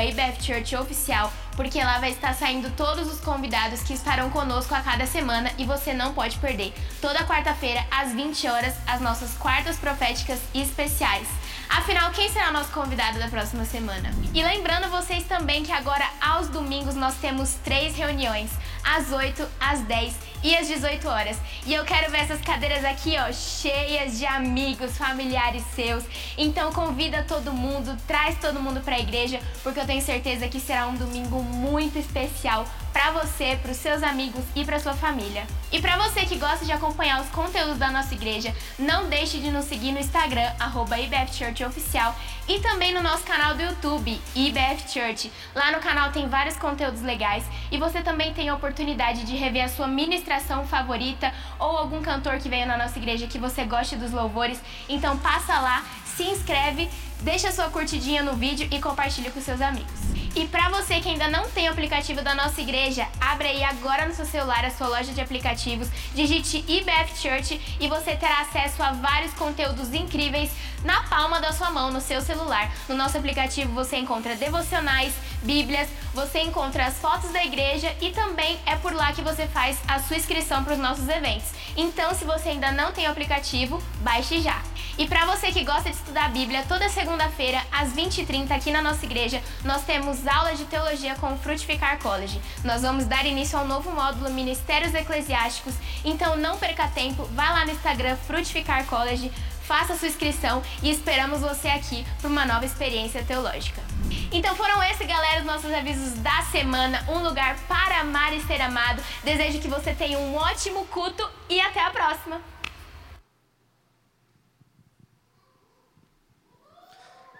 [0.81, 5.51] Oficial, porque lá vai estar saindo todos os convidados que estarão conosco a cada semana
[5.57, 6.73] e você não pode perder.
[7.01, 11.27] Toda quarta-feira, às 20 horas, as nossas quartas proféticas especiais.
[11.69, 14.11] Afinal, quem será o nosso convidado da próxima semana?
[14.33, 18.51] E lembrando vocês também que agora, aos domingos, nós temos três reuniões:
[18.83, 21.37] às 8, às 10 e às 18 horas.
[21.65, 26.03] E eu quero ver essas cadeiras aqui, ó, cheias de amigos, familiares seus.
[26.37, 30.59] Então convida todo mundo, traz todo mundo para a igreja, porque eu tenho certeza que
[30.59, 35.45] será um domingo muito especial para você, para os seus amigos e para sua família.
[35.69, 39.51] E para você que gosta de acompanhar os conteúdos da nossa igreja, não deixe de
[39.51, 42.15] nos seguir no Instagram @ibfchurchoficial
[42.47, 45.29] e também no nosso canal do YouTube IBF Church.
[45.53, 49.65] Lá no canal tem vários conteúdos legais e você também tem a oportunidade de rever
[49.65, 53.97] a sua ministração favorita ou algum cantor que veio na nossa igreja que você goste
[53.97, 54.61] dos louvores.
[54.87, 55.83] Então passa lá,
[56.15, 56.89] se inscreve,
[57.21, 60.15] deixa sua curtidinha no vídeo e compartilha com seus amigos.
[60.35, 64.05] E para você que ainda não tem o aplicativo da nossa igreja, abre aí agora
[64.05, 68.83] no seu celular a sua loja de aplicativos, digite IBF Church e você terá acesso
[68.83, 70.51] a vários conteúdos incríveis
[70.83, 72.69] na palma da sua mão, no seu celular.
[72.89, 78.59] No nosso aplicativo você encontra devocionais, bíblias, você encontra as fotos da igreja e também
[78.65, 81.47] é por lá que você faz a sua inscrição para os nossos eventos.
[81.77, 84.61] Então, se você ainda não tem o aplicativo, baixe já.
[84.97, 88.81] E para você que gosta de estudar a Bíblia, toda segunda-feira, às 20h30, aqui na
[88.81, 92.41] nossa igreja, nós temos aulas de teologia com o Frutificar College.
[92.63, 97.63] Nós vamos dar início ao novo módulo Ministérios Eclesiásticos, então não perca tempo, vá lá
[97.63, 103.23] no Instagram Frutificar College, faça sua inscrição e esperamos você aqui para uma nova experiência
[103.23, 103.83] teológica.
[104.31, 107.05] Então foram esses, galera, os nossos avisos da semana.
[107.07, 109.01] Um lugar para amar e ser amado.
[109.23, 112.41] Desejo que você tenha um ótimo culto e até a próxima.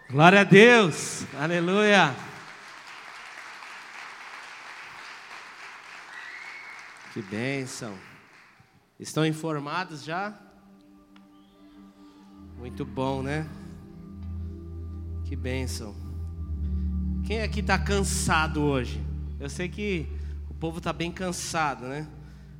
[0.07, 2.15] Glória a Deus, aleluia.
[7.11, 7.97] Que bênção.
[8.99, 10.39] Estão informados já?
[12.55, 13.47] Muito bom, né?
[15.25, 15.95] Que bênção.
[17.25, 19.03] Quem aqui está cansado hoje?
[19.39, 20.07] Eu sei que
[20.47, 22.07] o povo está bem cansado, né?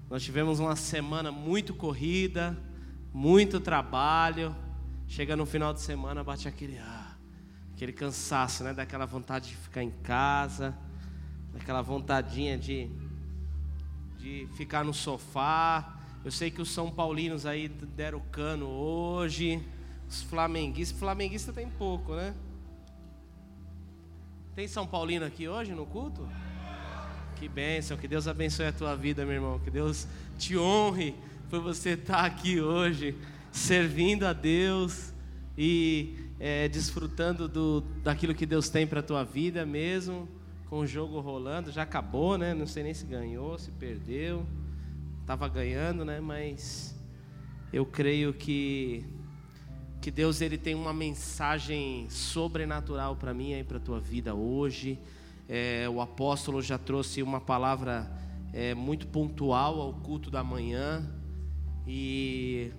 [0.10, 2.58] Nós tivemos uma semana muito corrida,
[3.14, 4.56] muito trabalho.
[5.08, 7.05] Chega no final de semana, bate aquele, ah,
[7.76, 8.74] aquele cansaço, né?
[8.74, 10.74] Daquela vontade de ficar em casa,
[11.54, 12.90] daquela vontadinha de,
[14.18, 16.00] de ficar no sofá.
[16.24, 19.62] Eu sei que os São Paulinos aí deram cano hoje.
[20.10, 22.34] Os flamenguistas, flamenguista tem pouco, né?
[24.56, 26.26] Tem São Paulino aqui hoje no culto?
[27.36, 29.60] Que bênção, que Deus abençoe a tua vida, meu irmão.
[29.60, 30.08] Que Deus
[30.38, 31.14] te honre
[31.50, 33.18] por você estar aqui hoje,
[33.52, 35.14] servindo a Deus
[35.58, 40.28] e é, desfrutando do, daquilo que Deus tem para a tua vida mesmo,
[40.70, 41.72] com o jogo rolando.
[41.72, 42.54] Já acabou, né?
[42.54, 44.46] Não sei nem se ganhou, se perdeu.
[45.22, 46.20] Estava ganhando, né?
[46.20, 46.96] Mas
[47.72, 49.06] eu creio que
[50.02, 55.00] que Deus ele tem uma mensagem sobrenatural para mim e para a tua vida hoje.
[55.50, 58.12] É, o apóstolo já trouxe uma palavra
[58.54, 61.04] é, muito pontual ao culto da manhã.
[61.88, 62.72] E,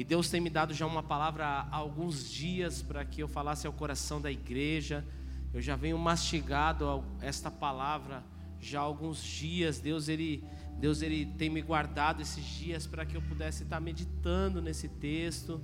[0.00, 3.66] e Deus tem me dado já uma palavra há alguns dias para que eu falasse
[3.66, 5.04] ao coração da igreja.
[5.52, 8.24] Eu já venho mastigado esta palavra
[8.58, 9.78] já há alguns dias.
[9.78, 10.42] Deus ele,
[10.78, 15.60] Deus ele tem me guardado esses dias para que eu pudesse estar meditando nesse texto.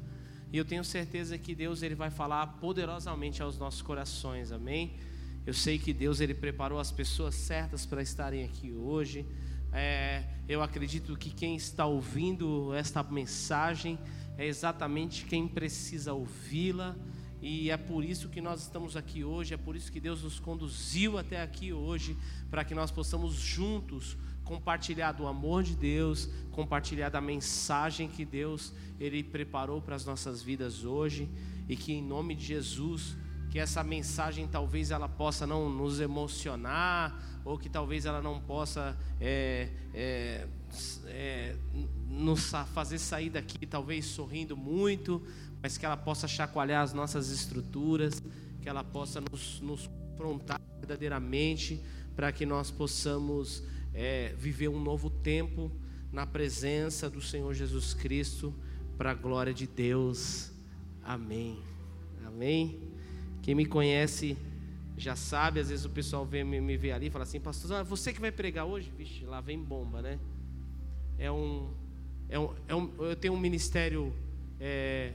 [0.53, 4.53] E eu tenho certeza que Deus ele vai falar poderosamente aos nossos corações.
[4.53, 4.99] Amém?
[5.46, 9.25] Eu sei que Deus ele preparou as pessoas certas para estarem aqui hoje.
[9.72, 13.99] É, eu acredito que quem está ouvindo esta mensagem
[14.38, 16.96] é exatamente quem precisa ouvi-la.
[17.40, 20.40] E é por isso que nós estamos aqui hoje, é por isso que Deus nos
[20.40, 22.16] conduziu até aqui hoje,
[22.51, 28.72] para que nós possamos juntos compartilhar do amor de Deus, compartilhar da mensagem que Deus
[28.99, 31.29] ele preparou para as nossas vidas hoje
[31.68, 33.16] e que em nome de Jesus
[33.51, 38.97] que essa mensagem talvez ela possa não nos emocionar ou que talvez ela não possa
[39.21, 40.47] é, é,
[41.07, 41.57] é,
[42.09, 45.23] nos fazer sair daqui talvez sorrindo muito,
[45.63, 48.23] mas que ela possa chacoalhar as nossas estruturas,
[48.61, 51.81] que ela possa nos, nos confrontar verdadeiramente
[52.15, 53.63] para que nós possamos
[53.95, 55.71] é, viver um novo tempo
[56.11, 58.55] na presença do Senhor Jesus Cristo,
[58.97, 60.51] para a glória de Deus.
[61.03, 61.63] Amém.
[62.27, 62.96] Amém.
[63.47, 64.37] Quem me conhece
[64.99, 67.75] já sabe, às vezes o pessoal vem me, me ver ali e fala assim, pastor,
[67.75, 68.93] ah, você que vai pregar hoje?
[68.99, 70.19] Vixe, lá vem bomba, né?
[71.17, 71.71] É um,
[72.29, 74.13] é um, é um eu tenho um ministério,
[74.59, 75.13] é,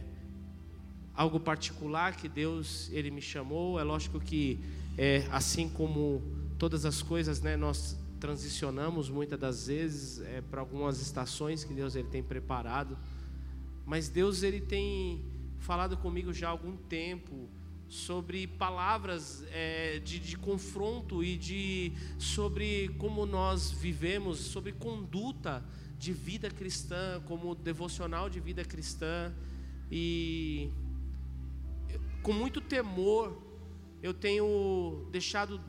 [1.14, 3.78] algo particular que Deus ele me chamou.
[3.78, 4.64] É lógico que,
[4.98, 6.22] é, assim como
[6.58, 11.98] todas as coisas, né, nós transicionamos muitas das vezes é, para algumas estações que Deus
[11.98, 12.98] ele tem preparado,
[13.86, 15.22] mas Deus ele tem
[15.60, 17.50] falado comigo já há algum tempo
[17.92, 25.62] sobre palavras é, de, de, confronto e de sobre como nós vivemos, sobre conduta
[26.00, 29.34] de vida cristã, como devocional de vida cristã
[29.92, 30.72] e
[32.24, 33.38] com muito temor
[34.02, 35.60] eu tenho deixado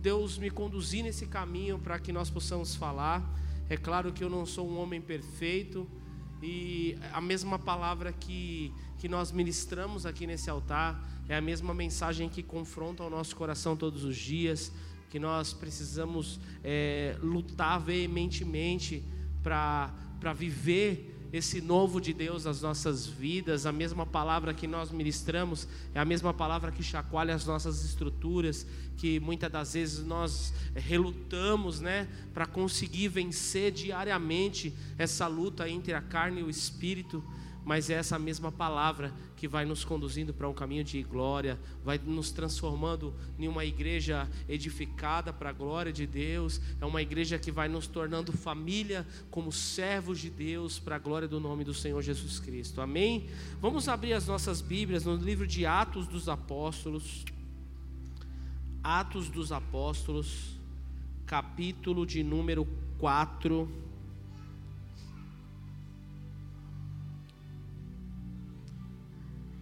[0.00, 3.22] Deus me conduzir nesse caminho para que nós possamos falar.
[3.68, 5.86] É claro que eu não sou um homem perfeito
[6.42, 12.28] e a mesma palavra que, que nós ministramos aqui nesse altar é a mesma mensagem
[12.28, 14.72] que confronta o nosso coração todos os dias,
[15.10, 19.02] que nós precisamos é, lutar veementemente
[19.42, 25.68] para viver esse novo de Deus nas nossas vidas, a mesma palavra que nós ministramos
[25.94, 31.80] é a mesma palavra que chacoalha as nossas estruturas, que muitas das vezes nós relutamos,
[31.80, 37.22] né, para conseguir vencer diariamente essa luta entre a carne e o espírito
[37.66, 41.98] mas é essa mesma palavra que vai nos conduzindo para um caminho de glória, vai
[41.98, 47.50] nos transformando em uma igreja edificada para a glória de Deus, é uma igreja que
[47.50, 52.00] vai nos tornando família como servos de Deus para a glória do nome do Senhor
[52.00, 52.80] Jesus Cristo.
[52.80, 53.26] Amém?
[53.60, 57.24] Vamos abrir as nossas Bíblias no livro de Atos dos Apóstolos.
[58.80, 60.56] Atos dos Apóstolos,
[61.26, 62.64] capítulo de número
[62.98, 63.85] 4.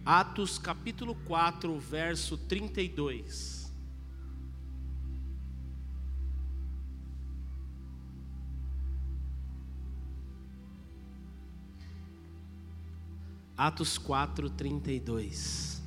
[0.05, 3.73] Atos capítulo 4, verso 32.
[13.57, 15.81] Atos 4, 32.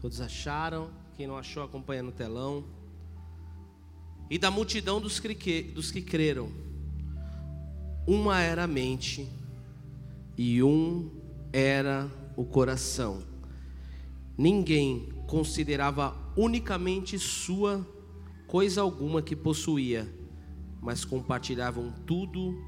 [0.00, 0.90] Todos acharam?
[1.16, 2.64] Quem não achou, acompanha no telão
[4.34, 6.50] e da multidão dos que, dos que creram.
[8.04, 9.28] Uma era a mente
[10.36, 11.08] e um
[11.52, 13.22] era o coração.
[14.36, 17.86] ninguém considerava unicamente sua
[18.48, 20.12] coisa alguma que possuía,
[20.82, 22.60] mas compartilhavam tudo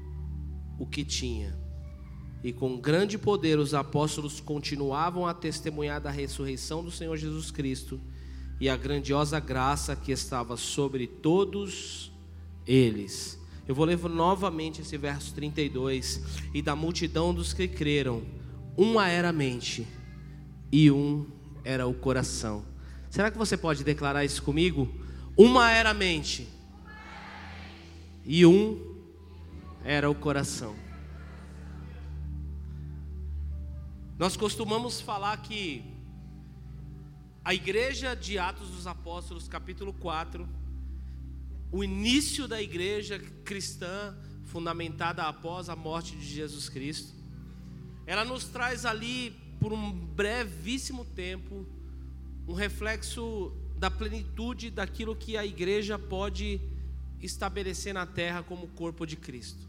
[0.79, 1.53] o que tinha.
[2.45, 7.99] E com grande poder os apóstolos continuavam a testemunhar da ressurreição do Senhor Jesus Cristo
[8.59, 12.11] e a grandiosa graça que estava sobre todos
[12.65, 13.39] eles.
[13.67, 16.21] Eu vou ler novamente esse verso 32.
[16.53, 18.23] E da multidão dos que creram,
[18.75, 19.85] uma era a mente
[20.71, 21.25] e um
[21.63, 22.65] era o coração.
[23.09, 24.87] Será que você pode declarar isso comigo?
[25.35, 26.47] Uma era a mente
[28.25, 28.95] e um
[29.83, 30.75] era o coração.
[34.17, 35.83] Nós costumamos falar que
[37.47, 40.45] a igreja de Atos dos Apóstolos, capítulo 4,
[41.71, 47.13] o início da igreja cristã, fundamentada após a morte de Jesus Cristo,
[48.05, 49.31] ela nos traz ali,
[49.61, 51.65] por um brevíssimo tempo,
[52.45, 56.59] um reflexo da plenitude daquilo que a igreja pode
[57.21, 59.65] estabelecer na terra como corpo de Cristo.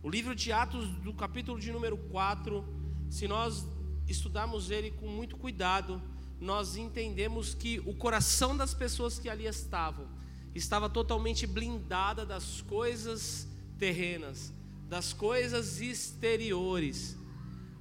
[0.00, 2.64] O livro de Atos, do capítulo de número 4,
[3.10, 3.66] se nós
[4.08, 6.00] estudarmos ele com muito cuidado,
[6.40, 10.08] nós entendemos que o coração das pessoas que ali estavam
[10.54, 13.48] estava totalmente blindada das coisas
[13.78, 14.52] terrenas,
[14.88, 17.16] das coisas exteriores,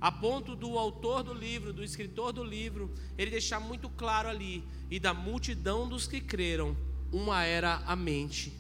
[0.02, 4.64] a ponto do autor do livro, do escritor do livro, ele deixar muito claro ali,
[4.90, 6.76] e da multidão dos que creram,
[7.12, 8.52] uma era a mente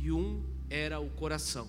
[0.00, 1.66] e um era o coração.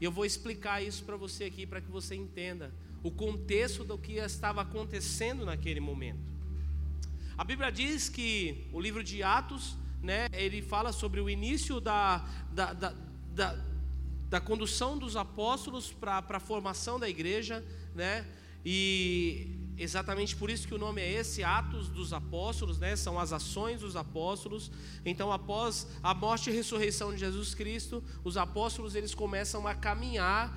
[0.00, 3.96] E eu vou explicar isso para você aqui, para que você entenda o contexto do
[3.98, 6.30] que estava acontecendo naquele momento.
[7.36, 12.18] A Bíblia diz que o livro de Atos, né, ele fala sobre o início da,
[12.52, 12.94] da, da,
[13.34, 13.64] da,
[14.28, 18.26] da condução dos apóstolos para a formação da igreja, né,
[18.64, 22.94] e exatamente por isso que o nome é esse, Atos dos Apóstolos, né?
[22.94, 24.70] São as ações dos apóstolos.
[25.06, 30.54] Então, após a morte e ressurreição de Jesus Cristo, os apóstolos eles começam a caminhar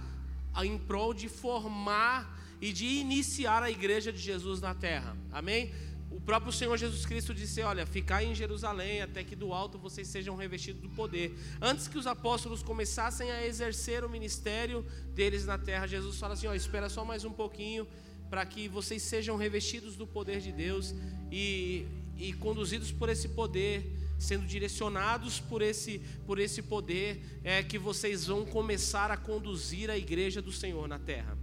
[0.61, 5.17] em prol de formar e de iniciar a igreja de Jesus na terra.
[5.31, 5.73] Amém?
[6.09, 10.07] O próprio Senhor Jesus Cristo disse: Olha, ficai em Jerusalém até que do alto vocês
[10.07, 11.35] sejam revestidos do poder.
[11.59, 14.85] Antes que os apóstolos começassem a exercer o ministério
[15.15, 17.87] deles na terra, Jesus fala assim: Ó, espera só mais um pouquinho
[18.29, 20.93] para que vocês sejam revestidos do poder de Deus
[21.31, 21.85] e,
[22.17, 23.85] e conduzidos por esse poder,
[24.23, 29.97] sendo direcionados por esse, por esse poder, é que vocês vão começar a conduzir a
[29.97, 31.37] igreja do Senhor na terra.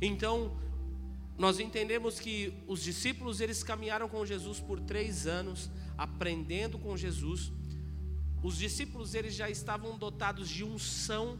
[0.00, 0.56] Então,
[1.38, 7.52] nós entendemos que os discípulos eles caminharam com Jesus por três anos, aprendendo com Jesus.
[8.42, 11.38] Os discípulos eles já estavam dotados de unção,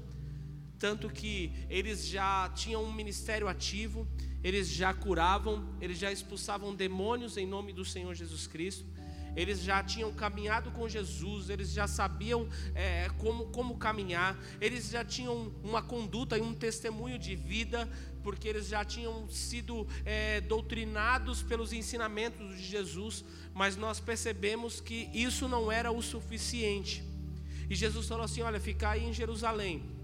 [0.78, 4.06] tanto que eles já tinham um ministério ativo
[4.46, 8.86] eles já curavam, eles já expulsavam demônios em nome do Senhor Jesus Cristo,
[9.36, 15.04] eles já tinham caminhado com Jesus, eles já sabiam é, como, como caminhar, eles já
[15.04, 17.88] tinham uma conduta e um testemunho de vida,
[18.22, 23.24] porque eles já tinham sido é, doutrinados pelos ensinamentos de Jesus,
[23.54, 27.04] mas nós percebemos que isso não era o suficiente.
[27.68, 29.95] E Jesus falou assim: Olha, ficar aí em Jerusalém,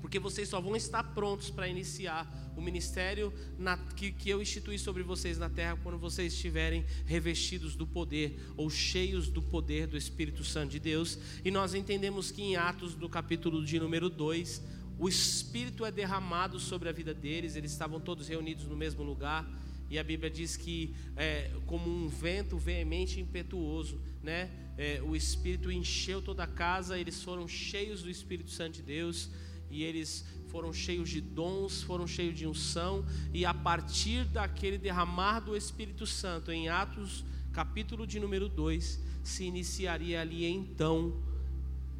[0.00, 2.26] porque vocês só vão estar prontos para iniciar
[2.56, 7.76] o ministério na, que, que eu instituí sobre vocês na terra quando vocês estiverem revestidos
[7.76, 11.18] do poder ou cheios do poder do Espírito Santo de Deus.
[11.44, 14.62] E nós entendemos que em Atos, do capítulo de número 2,
[14.98, 19.48] o Espírito é derramado sobre a vida deles, eles estavam todos reunidos no mesmo lugar.
[19.88, 24.48] E a Bíblia diz que, é, como um vento veemente e impetuoso, né,
[24.78, 29.30] é, o Espírito encheu toda a casa, eles foram cheios do Espírito Santo de Deus
[29.70, 35.40] e eles foram cheios de dons, foram cheios de unção, e a partir daquele derramar
[35.40, 41.22] do Espírito Santo, em Atos, capítulo de número 2, se iniciaria ali então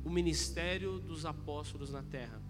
[0.04, 2.40] o ministério dos apóstolos na terra.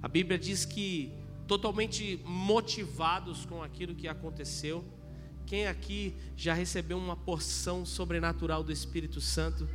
[0.00, 1.12] A Bíblia diz que,
[1.46, 4.84] totalmente motivados com aquilo que aconteceu,
[5.44, 9.68] quem aqui já recebeu uma porção sobrenatural do Espírito Santo?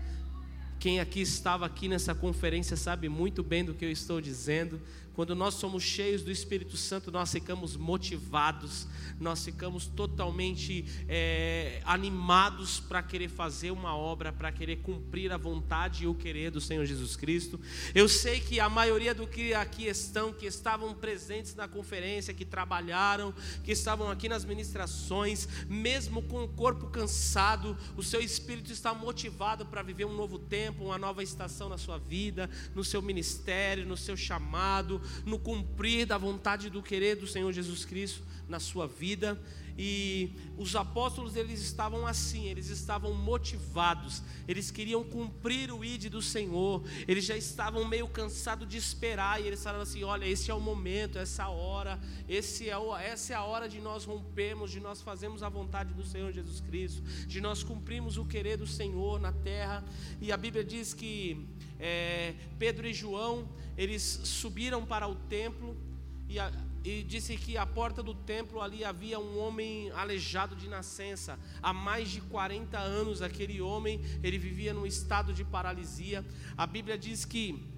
[0.84, 4.81] Quem aqui estava aqui nessa conferência sabe muito bem do que eu estou dizendo.
[5.14, 8.88] Quando nós somos cheios do Espírito Santo, nós ficamos motivados,
[9.20, 16.05] nós ficamos totalmente é, animados para querer fazer uma obra, para querer cumprir a vontade
[16.05, 17.61] e o querer do Senhor Jesus Cristo.
[17.93, 22.43] Eu sei que a maioria do que aqui estão, que estavam presentes na conferência, que
[22.43, 23.32] trabalharam,
[23.64, 29.64] que estavam aqui nas ministrações, mesmo com o corpo cansado, o seu espírito está motivado
[29.64, 33.95] para viver um novo tempo, uma nova estação na sua vida, no seu ministério, no
[33.95, 39.39] seu chamado no cumprir da vontade do querer do Senhor Jesus Cristo na sua vida.
[39.77, 46.21] E os apóstolos eles estavam assim, eles estavam motivados, eles queriam cumprir o id do
[46.21, 50.53] Senhor, eles já estavam meio cansados de esperar, e eles falaram assim: olha, esse é
[50.53, 51.99] o momento, essa hora,
[52.29, 55.91] esse é o, essa é a hora de nós rompermos, de nós fazermos a vontade
[55.93, 59.83] do Senhor Jesus Cristo, de nós cumprirmos o querer do Senhor na terra.
[60.21, 61.47] E a Bíblia diz que
[61.84, 65.75] é, Pedro e João eles subiram para o templo
[66.29, 66.49] e a,
[66.84, 71.39] e disse que à porta do templo ali havia um homem aleijado de nascença.
[71.61, 76.25] Há mais de 40 anos aquele homem, ele vivia num estado de paralisia.
[76.57, 77.72] A Bíblia diz que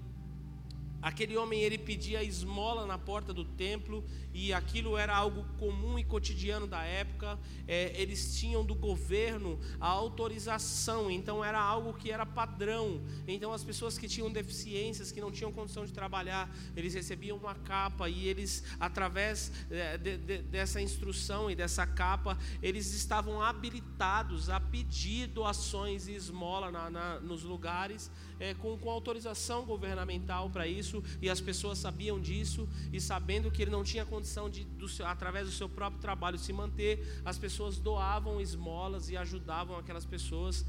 [1.02, 6.04] Aquele homem ele pedia esmola na porta do templo e aquilo era algo comum e
[6.04, 7.38] cotidiano da época.
[7.66, 13.00] É, eles tinham do governo a autorização, então era algo que era padrão.
[13.26, 17.54] Então as pessoas que tinham deficiências, que não tinham condição de trabalhar, eles recebiam uma
[17.54, 24.50] capa e eles, através é, de, de, dessa instrução e dessa capa, eles estavam habilitados
[24.50, 30.66] a pedir doações e esmola na, na, nos lugares é, com, com autorização governamental para
[30.66, 34.88] isso, e as pessoas sabiam disso, e sabendo que ele não tinha condição de, do
[34.88, 40.04] seu, através do seu próprio trabalho, se manter, as pessoas doavam esmolas e ajudavam aquelas
[40.04, 40.64] pessoas.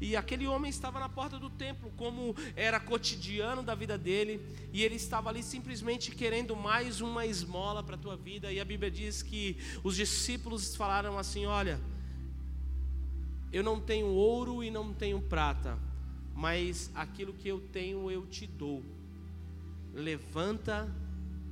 [0.00, 4.82] E aquele homem estava na porta do templo, como era cotidiano da vida dele, e
[4.82, 8.52] ele estava ali simplesmente querendo mais uma esmola para a tua vida.
[8.52, 11.80] E a Bíblia diz que os discípulos falaram assim: Olha,
[13.52, 15.78] eu não tenho ouro e não tenho prata,
[16.34, 18.82] mas aquilo que eu tenho eu te dou.
[19.92, 20.90] Levanta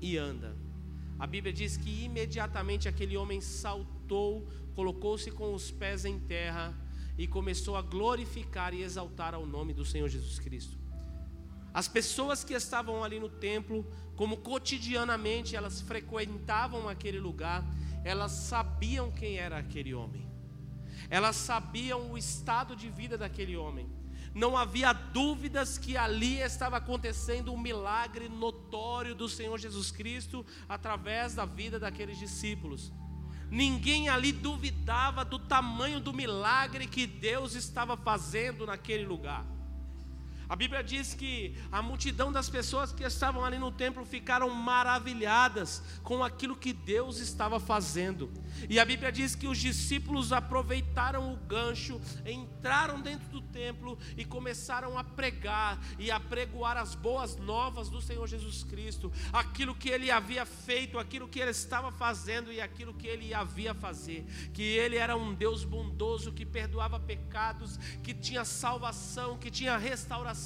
[0.01, 0.57] e anda.
[1.19, 6.75] A Bíblia diz que imediatamente aquele homem saltou, colocou-se com os pés em terra
[7.19, 10.79] e começou a glorificar e exaltar ao nome do Senhor Jesus Cristo.
[11.73, 17.65] As pessoas que estavam ali no templo, como cotidianamente elas frequentavam aquele lugar,
[18.03, 20.27] elas sabiam quem era aquele homem.
[21.11, 24.00] Elas sabiam o estado de vida daquele homem
[24.35, 31.35] não havia dúvidas que ali estava acontecendo um milagre notório do Senhor Jesus Cristo através
[31.35, 32.93] da vida daqueles discípulos.
[33.51, 39.45] Ninguém ali duvidava do tamanho do milagre que Deus estava fazendo naquele lugar.
[40.51, 45.81] A Bíblia diz que a multidão das pessoas que estavam ali no templo ficaram maravilhadas
[46.03, 48.29] com aquilo que Deus estava fazendo.
[48.69, 54.25] E a Bíblia diz que os discípulos aproveitaram o gancho, entraram dentro do templo e
[54.25, 59.89] começaram a pregar e a pregoar as boas novas do Senhor Jesus Cristo, aquilo que
[59.89, 64.65] ele havia feito, aquilo que ele estava fazendo e aquilo que ele havia fazer, que
[64.65, 70.40] ele era um Deus bondoso que perdoava pecados, que tinha salvação, que tinha restauração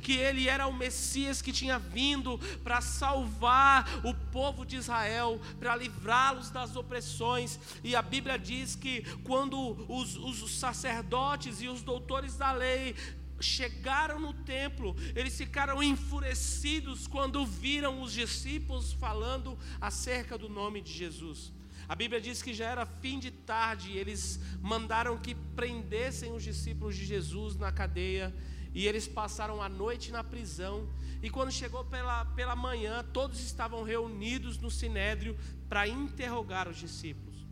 [0.00, 5.76] que ele era o Messias que tinha vindo para salvar o povo de Israel, para
[5.76, 7.58] livrá-los das opressões.
[7.82, 9.58] E a Bíblia diz que quando
[9.88, 12.94] os, os sacerdotes e os doutores da lei
[13.40, 20.92] chegaram no templo, eles ficaram enfurecidos quando viram os discípulos falando acerca do nome de
[20.92, 21.52] Jesus.
[21.88, 26.96] A Bíblia diz que já era fim de tarde, eles mandaram que prendessem os discípulos
[26.96, 28.32] de Jesus na cadeia
[28.74, 30.88] e eles passaram a noite na prisão.
[31.22, 35.36] E quando chegou pela, pela manhã, todos estavam reunidos no sinédrio
[35.68, 37.46] para interrogar os discípulos.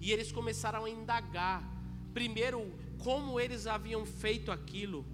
[0.00, 1.62] E eles começaram a indagar,
[2.12, 5.04] primeiro, como eles haviam feito aquilo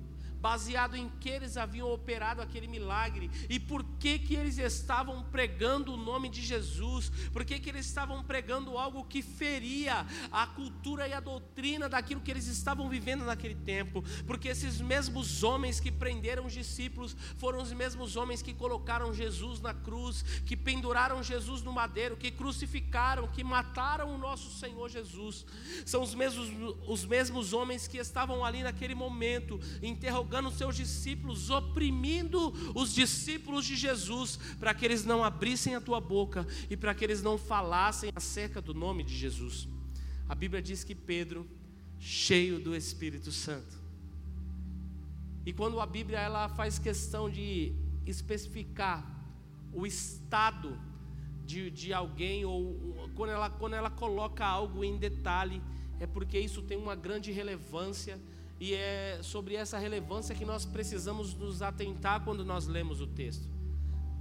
[0.43, 5.95] baseado em que eles haviam operado aquele milagre e por que que eles estavam pregando
[5.95, 11.07] o nome de Jesus, por que que eles estavam pregando algo que feria a cultura
[11.07, 15.93] e a doutrina daquilo que eles estavam vivendo naquele tempo, porque esses mesmos homens que
[15.93, 21.63] prenderam os discípulos foram os mesmos homens que colocaram Jesus na cruz, que penduraram Jesus
[21.63, 25.47] no madeiro, que crucificaram, que mataram o nosso Senhor Jesus.
[25.87, 26.51] São os mesmos
[26.89, 33.65] os mesmos homens que estavam ali naquele momento interrogando os seus discípulos, oprimindo os discípulos
[33.65, 37.37] de Jesus, para que eles não abrissem a tua boca e para que eles não
[37.37, 39.69] falassem acerca do nome de Jesus.
[40.29, 41.47] A Bíblia diz que Pedro,
[41.99, 43.81] cheio do Espírito Santo,
[45.45, 47.73] e quando a Bíblia ela faz questão de
[48.07, 49.05] especificar
[49.73, 50.79] o estado
[51.45, 55.61] de, de alguém, ou quando ela, quando ela coloca algo em detalhe,
[55.99, 58.21] é porque isso tem uma grande relevância
[58.63, 63.51] e é sobre essa relevância que nós precisamos nos atentar quando nós lemos o texto.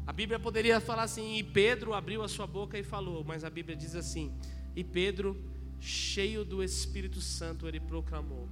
[0.07, 3.51] A Bíblia poderia falar assim: e Pedro abriu a sua boca e falou, mas a
[3.51, 4.33] Bíblia diz assim:
[4.75, 5.39] e Pedro,
[5.79, 8.49] cheio do Espírito Santo, ele proclamou.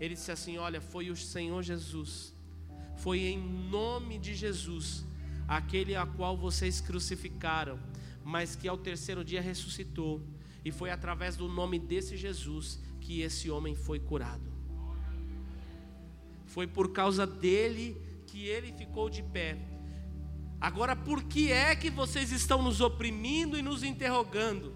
[0.00, 2.34] Ele disse assim: Olha, foi o Senhor Jesus,
[2.96, 5.06] foi em nome de Jesus,
[5.46, 7.78] aquele a qual vocês crucificaram,
[8.24, 10.20] mas que ao terceiro dia ressuscitou.
[10.64, 14.57] E foi através do nome desse Jesus que esse homem foi curado.
[16.48, 17.96] Foi por causa dele
[18.26, 19.56] que ele ficou de pé.
[20.60, 24.74] Agora, por que é que vocês estão nos oprimindo e nos interrogando?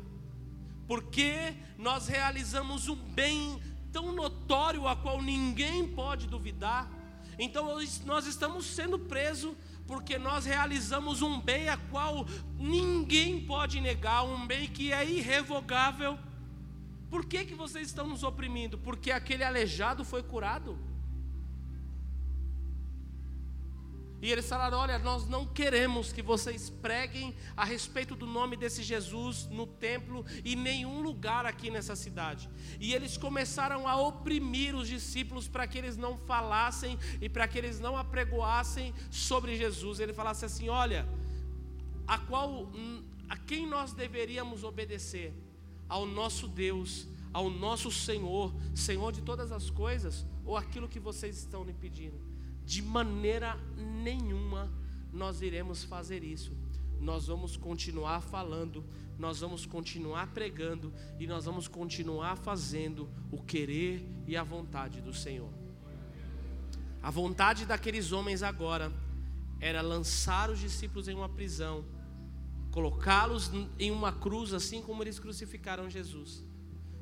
[0.86, 3.60] Porque nós realizamos um bem
[3.90, 6.90] tão notório a qual ninguém pode duvidar.
[7.38, 9.54] Então nós estamos sendo presos
[9.86, 12.26] porque nós realizamos um bem a qual
[12.58, 16.18] ninguém pode negar, um bem que é irrevogável.
[17.10, 18.78] Por que, que vocês estão nos oprimindo?
[18.78, 20.78] Porque aquele aleijado foi curado.
[24.22, 28.80] E eles falaram: Olha, nós não queremos que vocês preguem a respeito do nome desse
[28.80, 32.48] Jesus no templo e nenhum lugar aqui nessa cidade.
[32.78, 37.58] E eles começaram a oprimir os discípulos para que eles não falassem e para que
[37.58, 39.98] eles não apregoassem sobre Jesus.
[39.98, 41.04] Ele falasse assim: Olha,
[42.06, 42.70] a qual
[43.28, 45.34] a quem nós deveríamos obedecer?
[45.88, 51.36] Ao nosso Deus, ao nosso Senhor, Senhor de todas as coisas, ou aquilo que vocês
[51.38, 52.31] estão me pedindo?
[52.64, 54.70] De maneira nenhuma
[55.12, 56.56] nós iremos fazer isso.
[57.00, 58.84] Nós vamos continuar falando,
[59.18, 65.12] nós vamos continuar pregando e nós vamos continuar fazendo o querer e a vontade do
[65.12, 65.52] Senhor.
[67.02, 68.92] A vontade daqueles homens agora
[69.60, 71.84] era lançar os discípulos em uma prisão,
[72.70, 76.44] colocá-los em uma cruz, assim como eles crucificaram Jesus.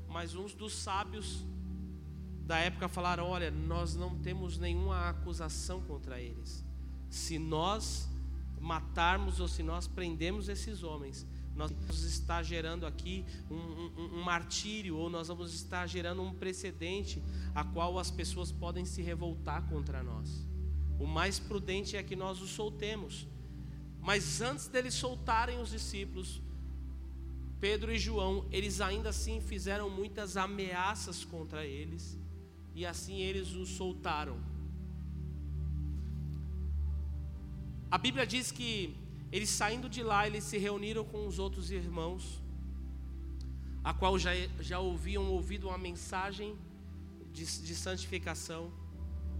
[0.09, 1.45] Mas uns dos sábios
[2.51, 6.65] da época falaram: olha, nós não temos nenhuma acusação contra eles.
[7.09, 8.09] Se nós
[8.61, 11.25] matarmos ou se nós prendemos esses homens,
[11.55, 16.35] nós vamos estar gerando aqui um, um, um, martírio, ou nós vamos estar gerando um
[16.35, 17.23] precedente
[17.55, 20.45] a qual as pessoas podem se revoltar contra nós.
[20.99, 23.29] O mais prudente é que nós os soltemos.
[24.01, 26.43] Mas antes deles soltarem os discípulos,
[27.61, 32.19] Pedro e João, eles ainda assim fizeram muitas ameaças contra eles
[32.81, 34.39] e assim eles o soltaram.
[37.91, 38.97] A Bíblia diz que
[39.31, 42.43] eles saindo de lá, eles se reuniram com os outros irmãos,
[43.85, 46.57] a qual já, já ouviam ouvido uma mensagem
[47.35, 48.73] de, de santificação,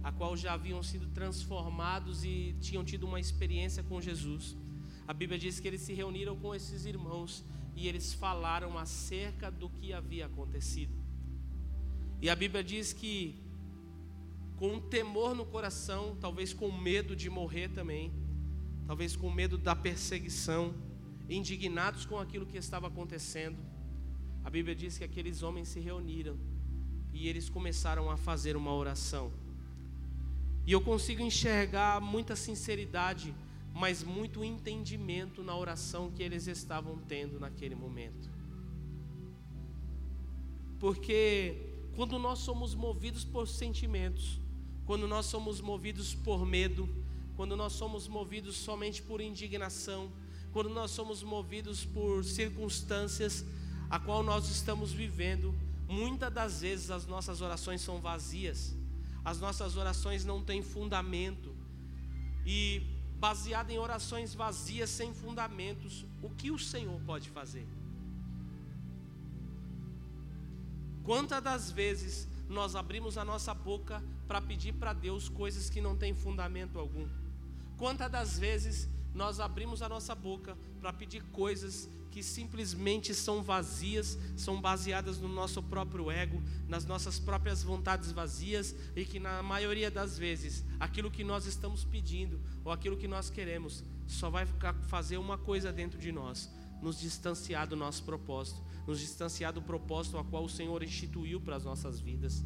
[0.03, 4.55] a qual já haviam sido transformados e tinham tido uma experiência com Jesus.
[5.07, 7.43] A Bíblia diz que eles se reuniram com esses irmãos
[7.75, 11.00] e eles falaram acerca do que havia acontecido.
[12.21, 13.35] E a Bíblia diz que,
[14.57, 18.11] com um temor no coração, talvez com medo de morrer também,
[18.85, 20.75] talvez com medo da perseguição,
[21.27, 23.57] indignados com aquilo que estava acontecendo,
[24.43, 26.37] a Bíblia diz que aqueles homens se reuniram
[27.11, 29.31] e eles começaram a fazer uma oração.
[30.67, 33.33] E eu consigo enxergar muita sinceridade,
[33.73, 38.29] mas muito entendimento na oração que eles estavam tendo naquele momento.
[40.79, 44.39] Porque quando nós somos movidos por sentimentos,
[44.85, 46.87] quando nós somos movidos por medo,
[47.35, 50.11] quando nós somos movidos somente por indignação,
[50.51, 53.45] quando nós somos movidos por circunstâncias
[53.89, 55.53] a qual nós estamos vivendo,
[55.87, 58.75] muitas das vezes as nossas orações são vazias,
[59.23, 61.55] as nossas orações não têm fundamento.
[62.45, 62.81] E
[63.17, 67.67] baseado em orações vazias sem fundamentos, o que o Senhor pode fazer?
[71.03, 75.95] Quantas das vezes nós abrimos a nossa boca para pedir para Deus coisas que não
[75.95, 77.07] têm fundamento algum?
[77.77, 84.17] Quantas das vezes nós abrimos a nossa boca para pedir coisas que simplesmente são vazias,
[84.35, 89.89] são baseadas no nosso próprio ego, nas nossas próprias vontades vazias e que na maioria
[89.89, 94.45] das vezes aquilo que nós estamos pedindo ou aquilo que nós queremos só vai
[94.87, 96.49] fazer uma coisa dentro de nós,
[96.81, 101.55] nos distanciar do nosso propósito, nos distanciar do propósito a qual o Senhor instituiu para
[101.55, 102.43] as nossas vidas.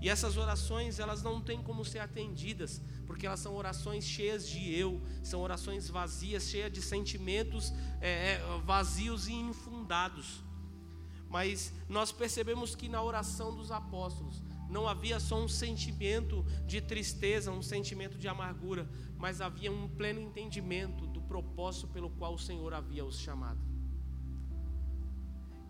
[0.00, 4.74] E essas orações, elas não têm como ser atendidas, porque elas são orações cheias de
[4.74, 10.42] eu, são orações vazias, cheias de sentimentos é, vazios e infundados.
[11.28, 17.52] Mas nós percebemos que na oração dos apóstolos não havia só um sentimento de tristeza,
[17.52, 22.72] um sentimento de amargura, mas havia um pleno entendimento do propósito pelo qual o Senhor
[22.72, 23.69] havia os chamado.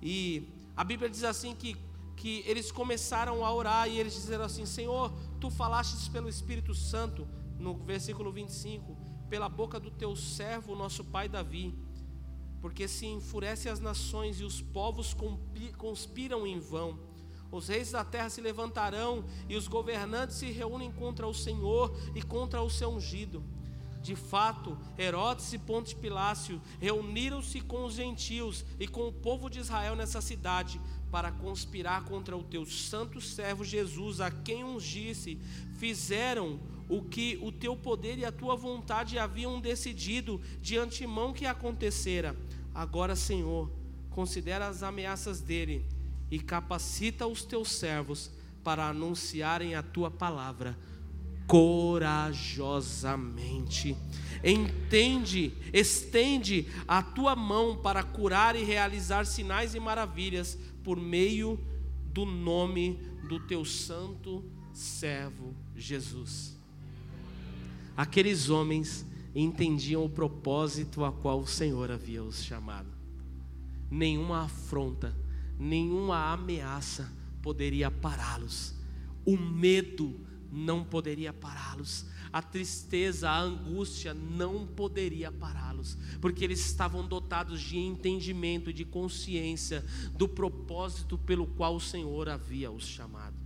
[0.02, 1.76] E a Bíblia diz assim que,
[2.16, 7.26] que eles começaram a orar e eles disseram assim: Senhor, tu falastes pelo Espírito Santo,
[7.58, 8.96] no versículo 25,
[9.28, 11.74] pela boca do teu servo, nosso pai Davi.
[12.60, 15.16] Porque se enfurece as nações e os povos
[15.78, 16.98] conspiram em vão.
[17.50, 22.22] Os reis da terra se levantarão e os governantes se reúnem contra o Senhor e
[22.22, 23.42] contra o seu ungido.
[24.02, 29.60] De fato, Herodes e Ponte Pilácio reuniram-se com os gentios e com o povo de
[29.60, 30.80] Israel nessa cidade
[31.10, 35.38] para conspirar contra o teu santo servo Jesus, a quem ungisse.
[35.78, 41.44] Fizeram o que o teu poder e a tua vontade haviam decidido de antemão que
[41.44, 42.34] acontecera.
[42.74, 43.70] Agora, Senhor,
[44.08, 45.84] considera as ameaças dele
[46.30, 48.30] e capacita os teus servos
[48.64, 50.76] para anunciarem a tua palavra
[51.50, 53.96] corajosamente.
[54.44, 61.58] Entende, estende a tua mão para curar e realizar sinais e maravilhas por meio
[62.14, 66.56] do nome do teu santo servo Jesus.
[67.96, 72.86] Aqueles homens entendiam o propósito a qual o Senhor havia os chamado.
[73.90, 75.18] Nenhuma afronta,
[75.58, 78.76] nenhuma ameaça poderia pará-los.
[79.26, 82.06] O medo não poderia pará-los.
[82.32, 89.84] A tristeza, a angústia não poderia pará-los, porque eles estavam dotados de entendimento, de consciência
[90.14, 93.36] do propósito pelo qual o Senhor havia os chamado.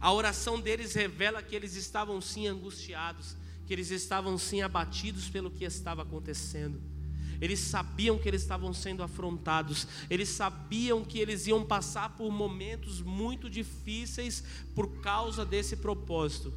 [0.00, 3.36] A oração deles revela que eles estavam sim angustiados,
[3.66, 6.80] que eles estavam sim abatidos pelo que estava acontecendo.
[7.40, 13.00] Eles sabiam que eles estavam sendo afrontados, eles sabiam que eles iam passar por momentos
[13.00, 14.42] muito difíceis
[14.74, 16.52] por causa desse propósito,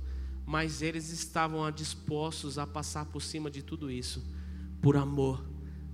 [0.46, 4.24] mas eles estavam dispostos a passar por cima de tudo isso,
[4.82, 5.46] por amor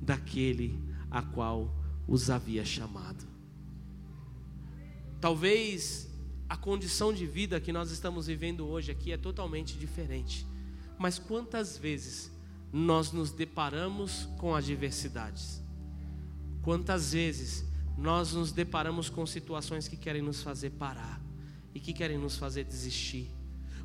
[0.02, 0.80] daquele
[1.12, 1.76] a qual
[2.08, 3.28] os havia chamado.
[5.20, 6.08] Talvez
[6.48, 10.48] a condição de vida que nós estamos vivendo hoje aqui é totalmente diferente,
[10.98, 12.32] mas quantas vezes
[12.72, 15.62] nós nos deparamos com adversidades.
[16.62, 17.66] Quantas vezes
[17.98, 21.20] nós nos deparamos com situações que querem nos fazer parar
[21.74, 23.32] e que querem nos fazer desistir.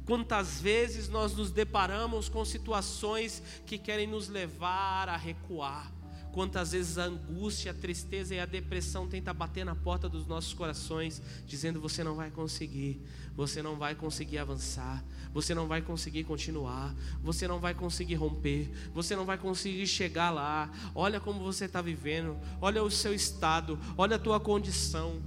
[0.04, 5.90] Quantas vezes nós nos deparamos com situações que querem nos levar a recuar.
[6.32, 10.54] Quantas vezes a angústia, a tristeza e a depressão tenta bater na porta dos nossos
[10.54, 13.02] corações, dizendo você não vai conseguir,
[13.36, 15.04] você não vai conseguir avançar,
[15.34, 20.30] você não vai conseguir continuar, você não vai conseguir romper, você não vai conseguir chegar
[20.30, 20.72] lá.
[20.94, 25.20] Olha como você está vivendo, olha o seu estado, olha a tua condição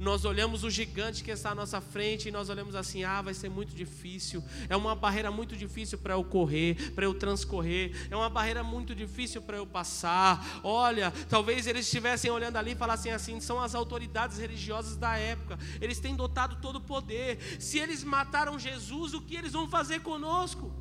[0.00, 3.34] nós olhamos o gigante que está à nossa frente e nós olhamos assim: ah, vai
[3.34, 8.16] ser muito difícil, é uma barreira muito difícil para eu correr, para eu transcorrer, é
[8.16, 10.60] uma barreira muito difícil para eu passar.
[10.64, 15.58] Olha, talvez eles estivessem olhando ali e falassem assim: são as autoridades religiosas da época,
[15.82, 17.38] eles têm dotado todo o poder.
[17.60, 20.72] Se eles mataram Jesus, o que eles vão fazer conosco?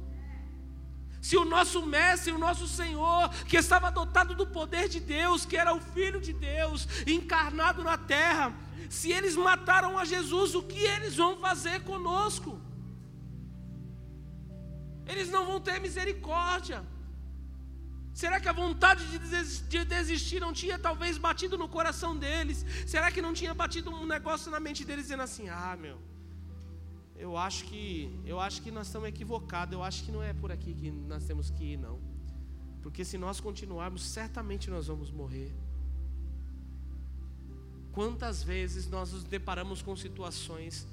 [1.22, 5.58] Se o nosso mestre, o nosso Senhor, que estava dotado do poder de Deus, que
[5.58, 8.56] era o Filho de Deus, encarnado na terra,
[8.98, 12.60] se eles mataram a Jesus, o que eles vão fazer conosco?
[15.12, 16.80] Eles não vão ter misericórdia.
[18.22, 22.66] Será que a vontade de desistir não tinha talvez batido no coração deles?
[22.94, 25.98] Será que não tinha batido um negócio na mente deles dizendo assim: "Ah, meu,
[27.26, 27.86] eu acho que
[28.26, 31.24] eu acho que nós estamos equivocados, eu acho que não é por aqui que nós
[31.30, 31.98] temos que ir não.
[32.82, 35.54] Porque se nós continuarmos, certamente nós vamos morrer.
[38.00, 40.88] Quantas vezes nós nos deparamos com situações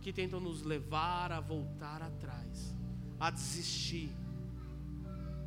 [0.00, 2.72] que tentam nos levar a voltar atrás,
[3.18, 4.08] a desistir.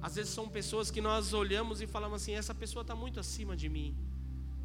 [0.01, 3.55] Às vezes são pessoas que nós olhamos e falamos assim: essa pessoa está muito acima
[3.55, 3.95] de mim.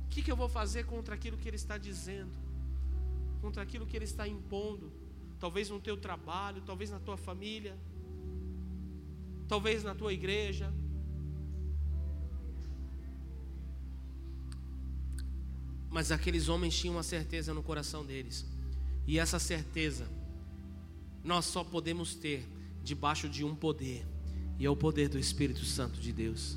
[0.07, 2.33] O que, que eu vou fazer contra aquilo que ele está dizendo?
[3.41, 4.93] Contra aquilo que ele está impondo?
[5.39, 7.79] Talvez no teu trabalho, talvez na tua família,
[9.47, 10.75] talvez na tua igreja,
[15.93, 18.45] Mas aqueles homens tinham uma certeza no coração deles.
[19.07, 20.09] E essa certeza
[21.23, 22.49] nós só podemos ter
[22.83, 24.05] debaixo de um poder,
[24.59, 26.57] e é o poder do Espírito Santo de Deus.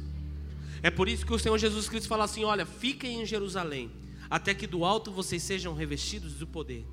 [0.81, 3.91] É por isso que o Senhor Jesus Cristo fala assim: Olha, fiquem em Jerusalém,
[4.29, 6.85] até que do alto vocês sejam revestidos do poder.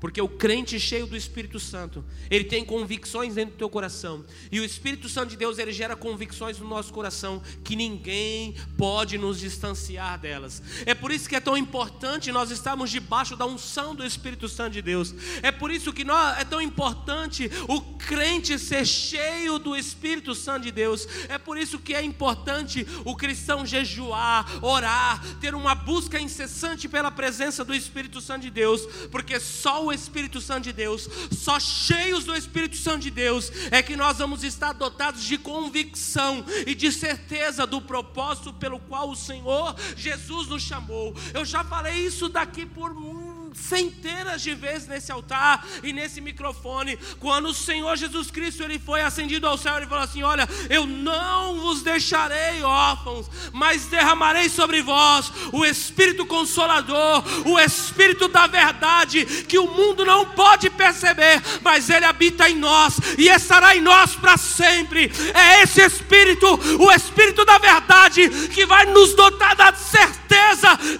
[0.00, 4.24] Porque o crente cheio do Espírito Santo, ele tem convicções dentro do teu coração.
[4.50, 9.18] E o Espírito Santo de Deus, ele gera convicções no nosso coração que ninguém pode
[9.18, 10.62] nos distanciar delas.
[10.86, 14.74] É por isso que é tão importante nós estarmos debaixo da unção do Espírito Santo
[14.74, 15.14] de Deus.
[15.42, 20.62] É por isso que nós, é tão importante o crente ser cheio do Espírito Santo
[20.62, 21.08] de Deus.
[21.28, 27.10] É por isso que é importante o cristão jejuar, orar, ter uma busca incessante pela
[27.10, 31.58] presença do Espírito Santo de Deus, porque só o o Espírito Santo de Deus, só
[31.58, 36.74] cheios do Espírito Santo de Deus, é que nós vamos estar dotados de convicção e
[36.74, 41.14] de certeza do propósito pelo qual o Senhor Jesus nos chamou.
[41.34, 43.27] Eu já falei isso daqui por muito
[43.58, 49.02] centenas de vezes nesse altar e nesse microfone, quando o Senhor Jesus Cristo ele foi
[49.02, 54.82] ascendido ao céu, ele falou assim: Olha, eu não vos deixarei órfãos, mas derramarei sobre
[54.82, 61.90] vós o Espírito Consolador, o Espírito da verdade, que o mundo não pode perceber, mas
[61.90, 65.10] ele habita em nós e estará em nós para sempre.
[65.34, 66.46] É esse Espírito,
[66.78, 70.18] o Espírito da verdade, que vai nos dotar da certeza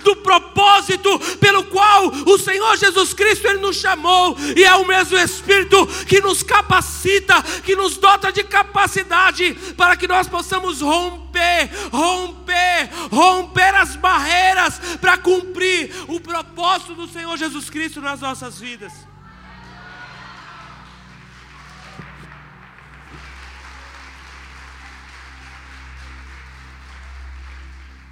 [0.03, 5.19] do propósito pelo qual o Senhor Jesus Cristo ele nos chamou e é o mesmo
[5.19, 12.89] Espírito que nos capacita, que nos dota de capacidade para que nós possamos romper, romper,
[13.13, 18.95] romper as barreiras para cumprir o propósito do Senhor Jesus Cristo nas nossas vidas.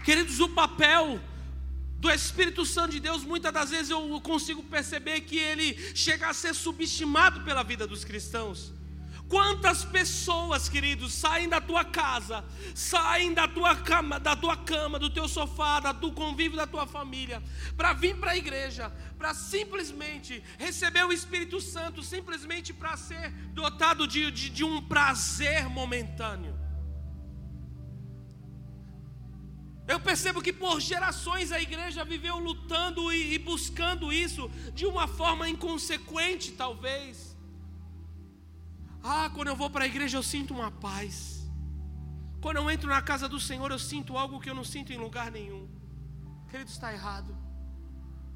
[0.04, 1.18] Queridos, o papel
[2.06, 6.32] do Espírito Santo de Deus, muitas das vezes eu consigo perceber que ele chega a
[6.32, 8.72] ser subestimado pela vida dos cristãos.
[9.28, 12.44] Quantas pessoas, queridos, saem da tua casa,
[12.76, 17.42] saem da tua cama, da tua cama, do teu sofá, do convívio da tua família,
[17.76, 24.06] para vir para a igreja, para simplesmente receber o Espírito Santo, simplesmente para ser dotado
[24.06, 26.65] de, de, de um prazer momentâneo.
[29.88, 35.48] Eu percebo que por gerações a igreja viveu lutando e, buscando isso de uma forma
[35.48, 37.36] inconsequente, talvez.
[39.02, 41.48] Ah, quando eu vou para a igreja eu sinto uma paz.
[42.40, 44.96] Quando eu entro na casa do Senhor eu sinto algo que eu não sinto em
[44.96, 45.68] lugar nenhum.
[46.50, 47.36] Querido, está errado.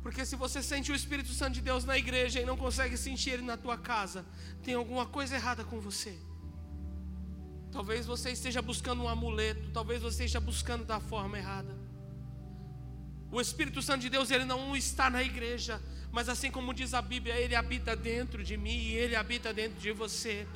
[0.03, 3.31] Porque se você sente o Espírito Santo de Deus na igreja e não consegue sentir
[3.31, 4.25] ele na tua casa,
[4.63, 6.17] tem alguma coisa errada com você.
[7.73, 11.75] Talvez você esteja buscando um amuleto, talvez você esteja buscando da forma errada.
[13.31, 17.01] O Espírito Santo de Deus, ele não está na igreja, mas assim como diz a
[17.01, 20.47] Bíblia, ele habita dentro de mim e ele habita dentro de você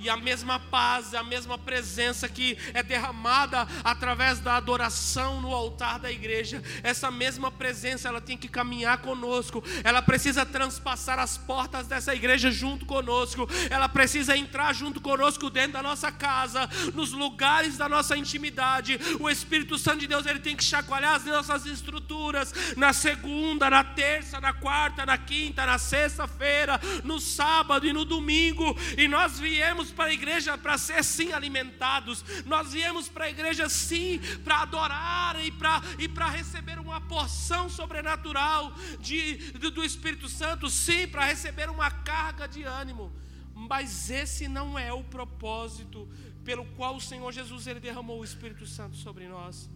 [0.00, 5.98] e a mesma paz, a mesma presença que é derramada através da adoração no altar
[5.98, 11.86] da igreja, essa mesma presença ela tem que caminhar conosco, ela precisa transpassar as portas
[11.86, 17.76] dessa igreja junto conosco, ela precisa entrar junto conosco dentro da nossa casa, nos lugares
[17.76, 18.98] da nossa intimidade.
[19.20, 23.84] O Espírito Santo de Deus ele tem que chacoalhar as nossas estruturas na segunda, na
[23.84, 29.81] terça, na quarta, na quinta, na sexta-feira, no sábado e no domingo, e nós viemos
[29.82, 34.62] viemos para a igreja para ser sim alimentados, nós viemos para a igreja sim para
[34.62, 39.36] adorar e para e receber uma porção sobrenatural de,
[39.70, 43.12] do Espírito Santo, sim, para receber uma carga de ânimo.
[43.54, 46.08] Mas esse não é o propósito
[46.44, 49.68] pelo qual o Senhor Jesus ele derramou o Espírito Santo sobre nós.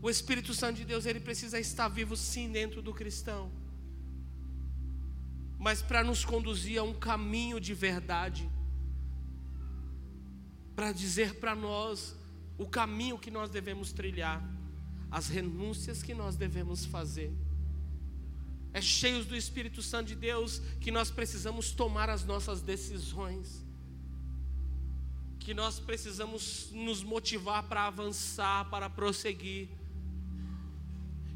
[0.00, 3.61] O Espírito Santo de Deus ele precisa estar vivo sim dentro do cristão
[5.62, 8.50] mas para nos conduzir a um caminho de verdade,
[10.74, 12.16] para dizer para nós
[12.58, 14.42] o caminho que nós devemos trilhar,
[15.08, 17.32] as renúncias que nós devemos fazer.
[18.72, 23.64] É cheios do Espírito Santo de Deus que nós precisamos tomar as nossas decisões,
[25.38, 29.68] que nós precisamos nos motivar para avançar, para prosseguir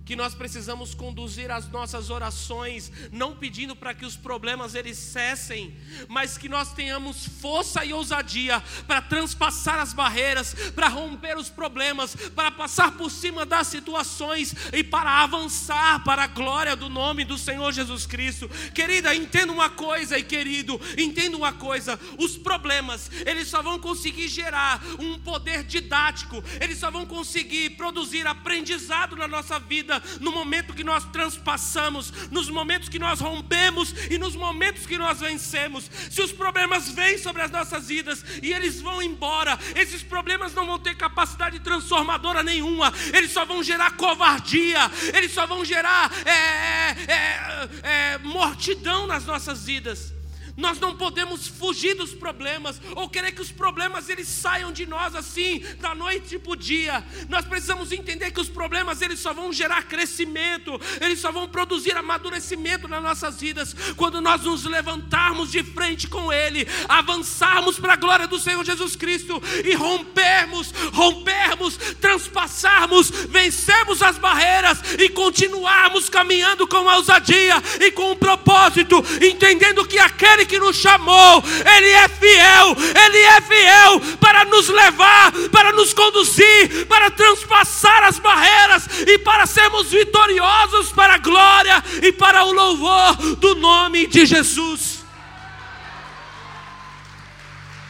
[0.07, 5.77] que nós precisamos conduzir as nossas orações, não pedindo para que os problemas eles cessem,
[6.09, 12.15] mas que nós tenhamos força e ousadia para transpassar as barreiras, para romper os problemas,
[12.37, 17.37] para passar por cima das situações e para avançar para a glória do nome do
[17.37, 18.49] Senhor Jesus Cristo.
[18.73, 24.29] Querida, entenda uma coisa e querido, entenda uma coisa, os problemas, eles só vão conseguir
[24.29, 30.75] gerar um poder didático, eles só vão conseguir produzir aprendizado na nossa vida no momento
[30.75, 35.91] que nós transpassamos, nos momentos que nós rompemos e nos momentos que nós vencemos.
[36.11, 40.67] Se os problemas vêm sobre as nossas vidas e eles vão embora, esses problemas não
[40.67, 46.31] vão ter capacidade transformadora nenhuma, eles só vão gerar covardia, eles só vão gerar é,
[46.31, 50.17] é, é, é mortidão nas nossas vidas.
[50.57, 55.15] Nós não podemos fugir dos problemas ou querer que os problemas eles saiam de nós
[55.15, 57.05] assim, da noite para o dia.
[57.29, 61.95] Nós precisamos entender que os problemas eles só vão gerar crescimento, eles só vão produzir
[61.95, 67.97] amadurecimento nas nossas vidas quando nós nos levantarmos de frente com Ele, avançarmos para a
[67.97, 76.67] glória do Senhor Jesus Cristo e rompermos, rompermos, transpassarmos, vencermos as barreiras e continuarmos caminhando
[76.67, 81.43] com ousadia e com um propósito, entendendo que aquele que nos chamou,
[81.77, 88.19] Ele é fiel, Ele é fiel para nos levar, para nos conduzir, para transpassar as
[88.19, 94.25] barreiras e para sermos vitoriosos para a glória e para o louvor do nome de
[94.25, 94.96] Jesus.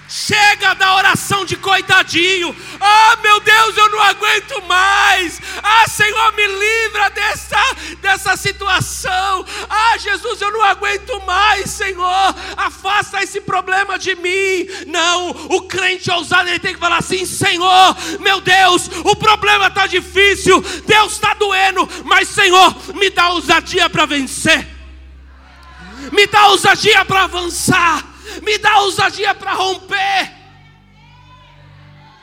[0.09, 2.55] Chega da oração de coitadinho.
[2.81, 5.41] Ah, meu Deus, eu não aguento mais.
[5.63, 7.61] Ah, Senhor, me livra dessa,
[8.01, 9.45] dessa situação.
[9.69, 12.35] Ah, Jesus, eu não aguento mais, Senhor.
[12.57, 14.69] Afasta esse problema de mim.
[14.87, 19.89] Não, o crente ousado ele tem que falar assim: Senhor, meu Deus, o problema está
[19.89, 20.61] difícil.
[20.87, 24.69] Deus está doendo, mas Senhor, me dá ousadia para vencer.
[26.13, 30.35] Me dá ousadia para avançar me dá ousadia para romper.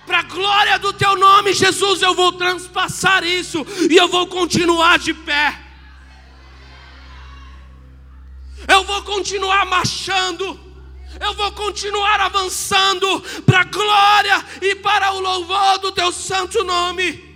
[0.05, 4.99] Para a glória do teu nome, Jesus, eu vou transpassar isso e eu vou continuar
[4.99, 5.59] de pé.
[8.67, 10.59] Eu vou continuar marchando.
[11.19, 17.31] Eu vou continuar avançando para a glória e para o louvor do teu santo nome.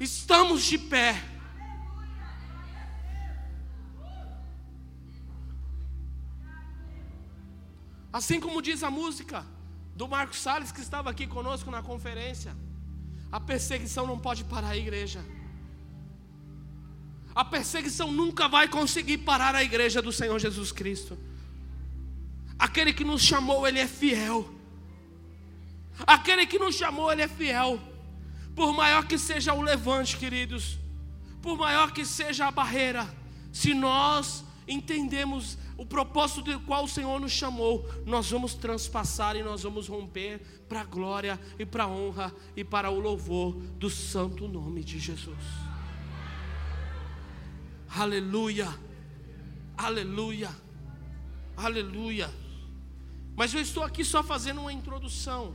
[0.00, 1.27] Estamos de pé.
[8.12, 9.44] Assim como diz a música
[9.94, 12.56] do Marcos Salles, que estava aqui conosco na conferência,
[13.30, 15.24] a perseguição não pode parar a igreja.
[17.34, 21.18] A perseguição nunca vai conseguir parar a igreja do Senhor Jesus Cristo.
[22.58, 24.48] Aquele que nos chamou, Ele é fiel.
[26.06, 27.80] Aquele que nos chamou, Ele é fiel.
[28.56, 30.78] Por maior que seja o levante, queridos,
[31.40, 33.08] por maior que seja a barreira,
[33.52, 39.42] se nós entendemos o propósito do qual o Senhor nos chamou, nós vamos transpassar e
[39.42, 43.88] nós vamos romper para a glória e para a honra e para o louvor do
[43.88, 45.38] santo nome de Jesus.
[47.88, 48.68] Aleluia,
[49.76, 50.50] aleluia,
[51.56, 52.30] aleluia.
[53.34, 55.54] Mas eu estou aqui só fazendo uma introdução.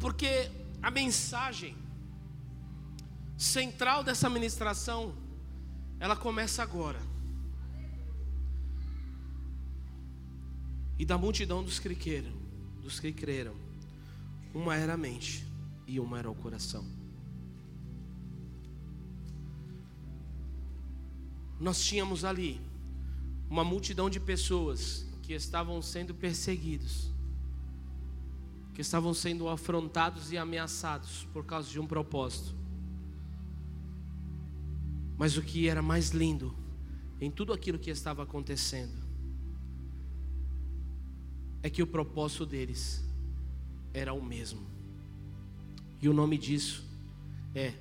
[0.00, 0.50] Porque
[0.82, 1.83] a mensagem
[3.36, 5.14] central dessa ministração,
[5.98, 7.00] ela começa agora.
[10.98, 12.32] E da multidão dos que creram,
[12.82, 13.54] dos que creram,
[14.54, 15.44] uma era a mente
[15.86, 16.84] e uma era o coração.
[21.58, 22.60] Nós tínhamos ali
[23.48, 27.10] uma multidão de pessoas que estavam sendo perseguidos,
[28.74, 32.63] que estavam sendo afrontados e ameaçados por causa de um propósito.
[35.16, 36.54] Mas o que era mais lindo
[37.20, 39.04] em tudo aquilo que estava acontecendo
[41.62, 43.02] é que o propósito deles
[43.92, 44.66] era o mesmo.
[46.02, 46.84] E o nome disso
[47.54, 47.72] é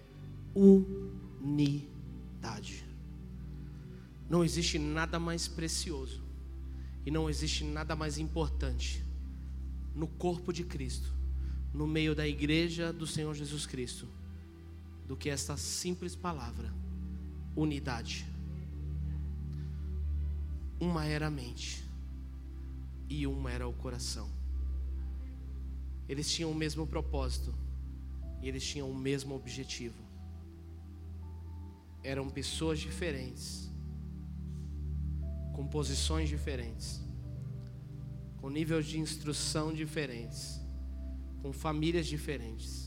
[0.56, 1.92] unidade.
[4.30, 6.22] Não existe nada mais precioso
[7.06, 9.04] e não existe nada mais importante
[9.94, 11.14] no corpo de Cristo,
[11.74, 14.08] no meio da igreja do Senhor Jesus Cristo,
[15.06, 16.83] do que esta simples palavra
[17.56, 18.26] unidade.
[20.80, 21.84] Uma era a mente
[23.10, 24.30] e uma era o coração.
[26.10, 27.54] Eles tinham o mesmo propósito
[28.42, 30.02] e eles tinham o mesmo objetivo.
[32.04, 33.72] Eram pessoas diferentes,
[35.54, 37.02] com posições diferentes,
[38.38, 40.60] com níveis de instrução diferentes,
[41.42, 42.83] com famílias diferentes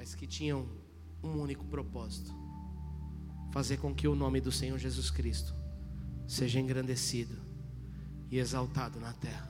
[0.00, 0.66] mas que tinham
[1.22, 2.34] um único propósito:
[3.52, 5.54] fazer com que o nome do Senhor Jesus Cristo
[6.26, 7.36] seja engrandecido
[8.30, 9.46] e exaltado na terra.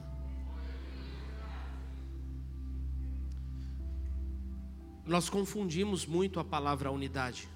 [5.06, 7.48] Nós confundimos muito a palavra unidade.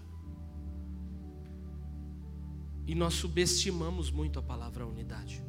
[2.87, 5.43] E nós subestimamos muito a palavra unidade.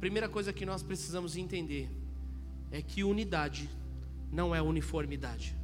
[0.00, 1.88] Primeira coisa que nós precisamos entender
[2.72, 3.70] é que unidade
[4.32, 5.59] não é uniformidade.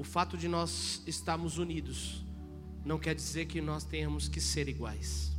[0.00, 2.24] O fato de nós estarmos unidos
[2.82, 5.30] não quer dizer que nós tenhamos que ser iguais.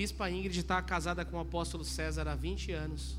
[0.00, 3.18] bispa Ingrid está casada com o apóstolo César há 20 anos.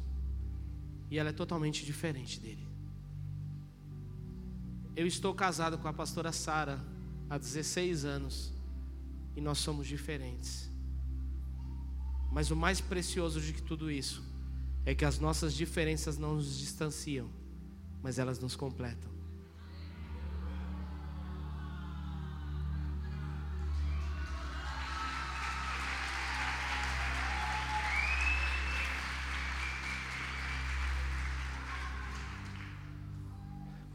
[1.12, 2.68] E ela é totalmente diferente dele.
[4.96, 6.84] Eu estou casado com a pastora Sara
[7.30, 8.52] há 16 anos.
[9.36, 10.70] E nós somos diferentes.
[12.32, 14.31] Mas o mais precioso de tudo isso
[14.86, 17.30] é que as nossas diferenças não nos distanciam,
[18.02, 19.12] mas elas nos completam.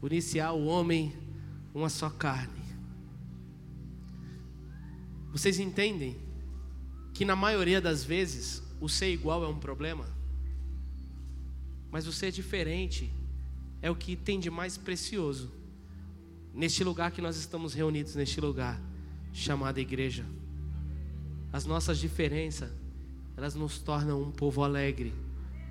[0.01, 1.13] Uniciar o homem
[1.73, 2.63] uma só carne.
[5.31, 6.17] Vocês entendem
[7.13, 10.16] que na maioria das vezes o ser igual é um problema?
[11.91, 13.11] Mas o ser diferente
[13.81, 15.51] é o que tem de mais precioso
[16.53, 18.81] neste lugar que nós estamos reunidos, neste lugar
[19.31, 20.25] chamado igreja.
[21.53, 22.71] As nossas diferenças,
[23.35, 25.13] elas nos tornam um povo alegre,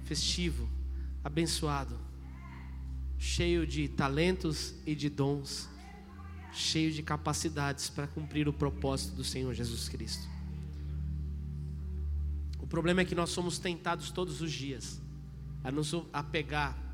[0.05, 0.69] festivo,
[1.25, 1.99] abençoado,
[3.19, 5.69] cheio de talentos e de dons,
[6.53, 10.27] cheio de capacidades para cumprir o propósito do Senhor Jesus Cristo.
[12.61, 15.01] O problema é que nós somos tentados todos os dias
[15.63, 16.87] a nos apegar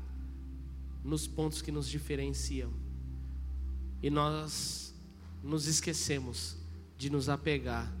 [1.03, 2.71] nos pontos que nos diferenciam.
[4.01, 4.95] E nós
[5.43, 6.57] nos esquecemos
[6.97, 7.93] de nos apegar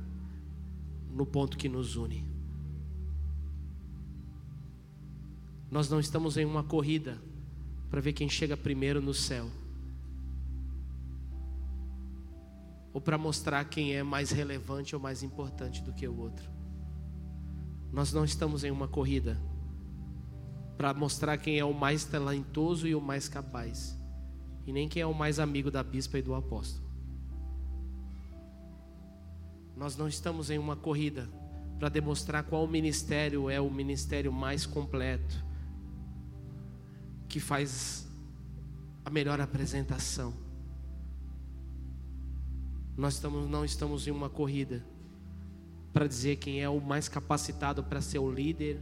[1.11, 2.25] no ponto que nos une.
[5.69, 7.21] Nós não estamos em uma corrida
[7.89, 9.49] para ver quem chega primeiro no céu.
[12.93, 16.49] Ou para mostrar quem é mais relevante ou mais importante do que o outro.
[17.91, 19.39] Nós não estamos em uma corrida
[20.77, 23.97] para mostrar quem é o mais talentoso e o mais capaz,
[24.65, 26.83] e nem quem é o mais amigo da bispa e do apóstolo.
[29.75, 31.29] Nós não estamos em uma corrida
[31.79, 35.43] para demonstrar qual ministério é o ministério mais completo,
[37.27, 38.07] que faz
[39.03, 40.33] a melhor apresentação.
[42.95, 44.85] Nós estamos, não estamos em uma corrida
[45.91, 48.79] para dizer quem é o mais capacitado para ser o líder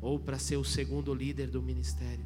[0.00, 2.24] ou para ser o segundo líder do ministério.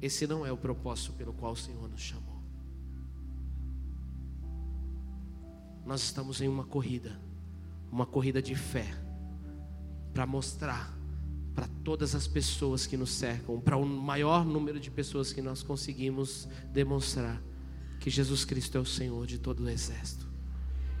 [0.00, 2.42] Esse não é o propósito pelo qual o Senhor nos chamou.
[5.84, 7.20] Nós estamos em uma corrida,
[7.90, 8.86] uma corrida de fé,
[10.12, 10.94] para mostrar
[11.54, 15.62] para todas as pessoas que nos cercam, para o maior número de pessoas que nós
[15.62, 17.40] conseguimos demonstrar
[18.00, 20.26] que Jesus Cristo é o Senhor de todo o exército,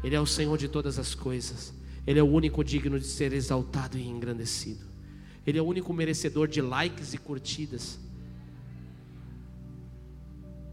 [0.02, 1.74] Ele é o Senhor de todas as coisas.
[2.06, 4.84] Ele é o único digno de ser exaltado e engrandecido.
[5.46, 7.98] Ele é o único merecedor de likes e curtidas.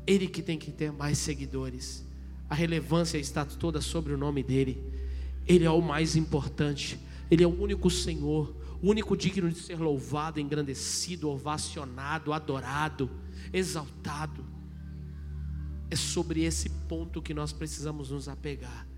[0.05, 2.05] Ele que tem que ter mais seguidores.
[2.49, 4.81] A relevância está toda sobre o nome dele.
[5.47, 6.99] Ele é o mais importante.
[7.29, 13.09] Ele é o único Senhor, o único digno de ser louvado, engrandecido, ovacionado, adorado,
[13.53, 14.45] exaltado.
[15.89, 18.90] É sobre esse ponto que nós precisamos nos apegar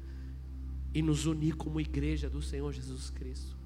[0.93, 3.57] e nos unir como igreja do Senhor Jesus Cristo.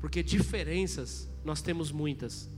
[0.00, 2.48] Porque diferenças nós temos muitas.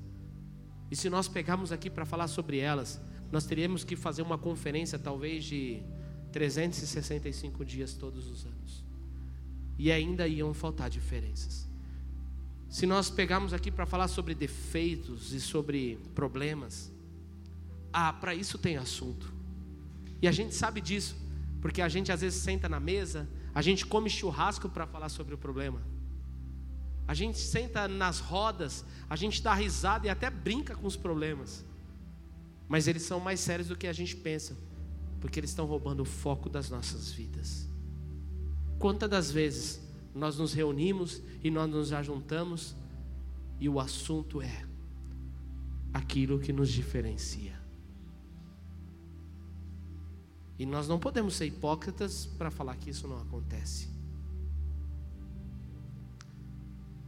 [0.91, 3.01] E se nós pegarmos aqui para falar sobre elas,
[3.33, 5.83] nós teríamos que fazer uma conferência talvez de
[6.33, 8.85] 365 dias todos os anos.
[9.79, 11.69] E ainda iam faltar diferenças.
[12.69, 16.93] Se nós pegarmos aqui para falar sobre defeitos e sobre problemas,
[17.93, 19.33] ah, para isso tem assunto.
[20.23, 21.17] E a gente sabe disso,
[21.61, 25.35] porque a gente às vezes senta na mesa a gente come churrasco para falar sobre
[25.35, 25.81] o problema.
[27.07, 31.65] A gente senta nas rodas, a gente dá risada e até brinca com os problemas.
[32.69, 34.57] Mas eles são mais sérios do que a gente pensa,
[35.21, 37.69] porque eles estão roubando o foco das nossas vidas.
[38.79, 39.81] Quantas das vezes
[40.15, 42.77] nós nos reunimos e nós nos ajuntamos
[43.59, 44.65] e o assunto é
[45.93, 47.60] aquilo que nos diferencia.
[50.61, 53.89] E nós não podemos ser hipócritas para falar que isso não acontece.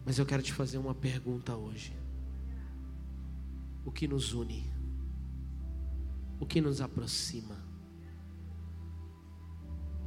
[0.06, 1.94] Mas eu quero te fazer uma pergunta hoje.
[3.84, 4.72] O que nos une?
[6.40, 7.54] O que nos aproxima?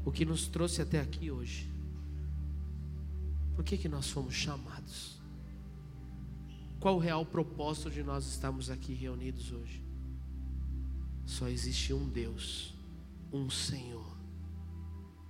[0.03, 1.71] O que nos trouxe até aqui hoje?
[3.55, 5.21] Por que, que nós fomos chamados?
[6.79, 9.85] Qual o real propósito de nós estarmos aqui reunidos hoje?
[11.27, 12.74] Só existe um Deus
[13.31, 14.05] um Senhor.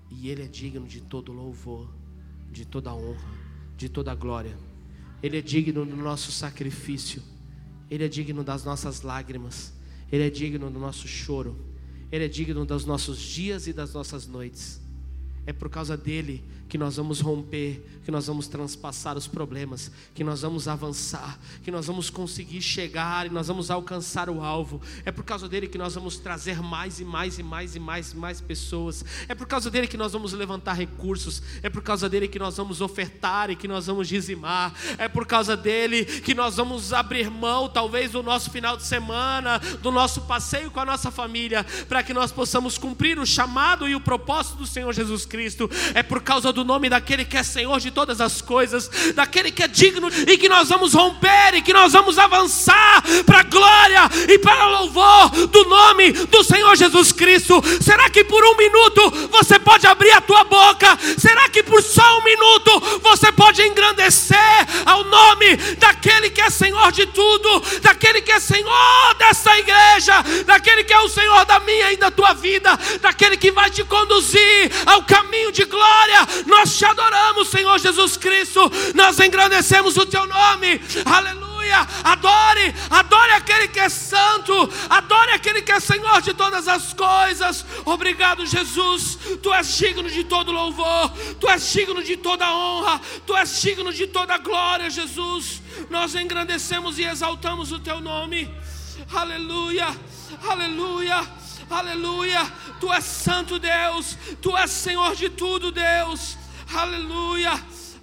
[0.09, 1.89] E Ele é digno de todo louvor,
[2.51, 3.27] de toda honra,
[3.75, 4.57] de toda glória.
[5.21, 7.21] Ele é digno do nosso sacrifício.
[7.89, 9.73] Ele é digno das nossas lágrimas.
[10.11, 11.57] Ele é digno do nosso choro.
[12.11, 14.81] Ele é digno dos nossos dias e das nossas noites.
[15.45, 20.23] É por causa dele que nós vamos romper, que nós vamos transpassar os problemas, que
[20.23, 24.81] nós vamos avançar, que nós vamos conseguir chegar e nós vamos alcançar o alvo.
[25.03, 28.11] É por causa dele que nós vamos trazer mais e mais e mais e mais
[28.11, 29.03] e mais pessoas.
[29.27, 31.41] É por causa dele que nós vamos levantar recursos.
[31.61, 34.73] É por causa dele que nós vamos ofertar e que nós vamos dizimar.
[34.97, 39.59] É por causa dele que nós vamos abrir mão, talvez, do nosso final de semana,
[39.81, 43.95] do nosso passeio com a nossa família, para que nós possamos cumprir o chamado e
[43.95, 45.69] o propósito do Senhor Jesus Cristo.
[45.93, 49.61] É por causa do nome daquele que é Senhor de todas as coisas, daquele que
[49.61, 54.09] é digno e que nós vamos romper e que nós vamos avançar para a glória
[54.29, 57.61] e para louvor do nome do Senhor Jesus Cristo.
[57.81, 60.97] Será que por um minuto você pode abrir a tua boca?
[61.17, 64.37] Será que por só um minuto você pode engrandecer
[64.85, 70.85] ao nome daquele que é Senhor de tudo, daquele que é Senhor dessa igreja, daquele
[70.85, 74.71] que é o Senhor da minha e da tua vida, daquele que vai te conduzir
[74.85, 76.44] ao caminho de glória?
[76.45, 78.71] Nós te adoramos, Senhor Jesus Cristo.
[78.93, 80.81] Nós engrandecemos o teu nome.
[81.05, 81.55] Aleluia.
[82.03, 84.53] Adore, adore aquele que é santo,
[84.89, 87.65] adore aquele que é Senhor de todas as coisas.
[87.83, 89.17] Obrigado, Jesus.
[89.41, 93.91] Tu és digno de todo louvor, tu és digno de toda honra, tu és digno
[93.91, 95.61] de toda glória, Jesus.
[95.89, 98.49] Nós engrandecemos e exaltamos o teu nome.
[99.13, 99.87] Aleluia.
[100.47, 101.44] Aleluia.
[101.69, 102.41] Aleluia.
[102.79, 104.17] Tu és santo, Deus.
[104.41, 106.37] Tu és Senhor de tudo, Deus.
[106.73, 107.53] Aleluia,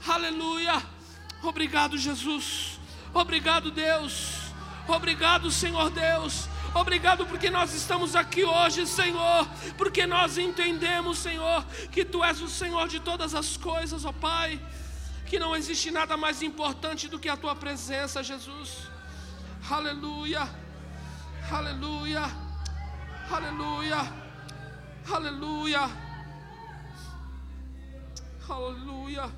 [0.07, 0.83] aleluia.
[1.43, 2.79] Obrigado, Jesus.
[3.13, 4.43] Obrigado, Deus.
[4.87, 6.49] Obrigado, Senhor Deus.
[6.75, 9.47] Obrigado porque nós estamos aqui hoje, Senhor.
[9.77, 14.61] Porque nós entendemos, Senhor, que Tu és o Senhor de todas as coisas, ó Pai.
[15.27, 18.91] Que não existe nada mais importante do que a Tua presença, Jesus.
[19.71, 20.49] Aleluia,
[21.51, 22.23] aleluia,
[23.35, 23.99] aleluia,
[25.11, 25.81] aleluia.
[28.49, 29.33] Aleluia.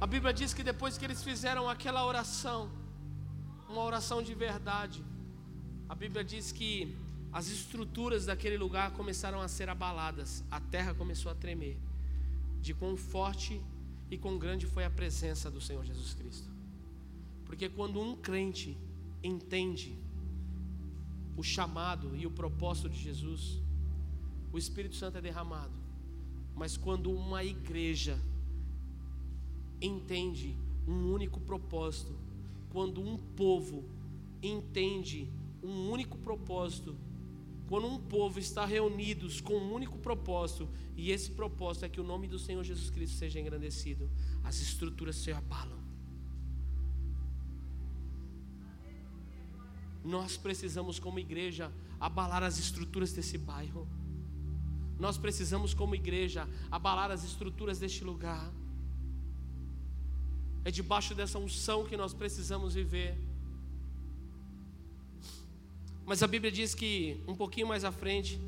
[0.00, 2.70] A Bíblia diz que depois que eles fizeram aquela oração,
[3.68, 5.04] uma oração de verdade,
[5.88, 6.96] a Bíblia diz que
[7.30, 11.76] as estruturas daquele lugar começaram a ser abaladas, a terra começou a tremer,
[12.60, 13.60] de quão forte
[14.10, 16.48] e quão grande foi a presença do Senhor Jesus Cristo.
[17.44, 18.78] Porque quando um crente
[19.22, 19.98] entende
[21.40, 23.62] o chamado e o propósito de Jesus,
[24.52, 25.72] o Espírito Santo é derramado.
[26.54, 28.20] Mas quando uma igreja
[29.80, 30.54] entende
[30.86, 32.14] um único propósito,
[32.68, 33.88] quando um povo
[34.42, 36.94] entende um único propósito,
[37.66, 42.04] quando um povo está reunidos com um único propósito, e esse propósito é que o
[42.04, 44.10] nome do Senhor Jesus Cristo seja engrandecido,
[44.44, 45.89] as estruturas se abalam.
[50.04, 53.86] Nós precisamos, como igreja, abalar as estruturas desse bairro.
[54.98, 58.50] Nós precisamos, como igreja, abalar as estruturas deste lugar.
[60.64, 63.18] É debaixo dessa unção que nós precisamos viver.
[66.04, 68.40] Mas a Bíblia diz que um pouquinho mais à frente,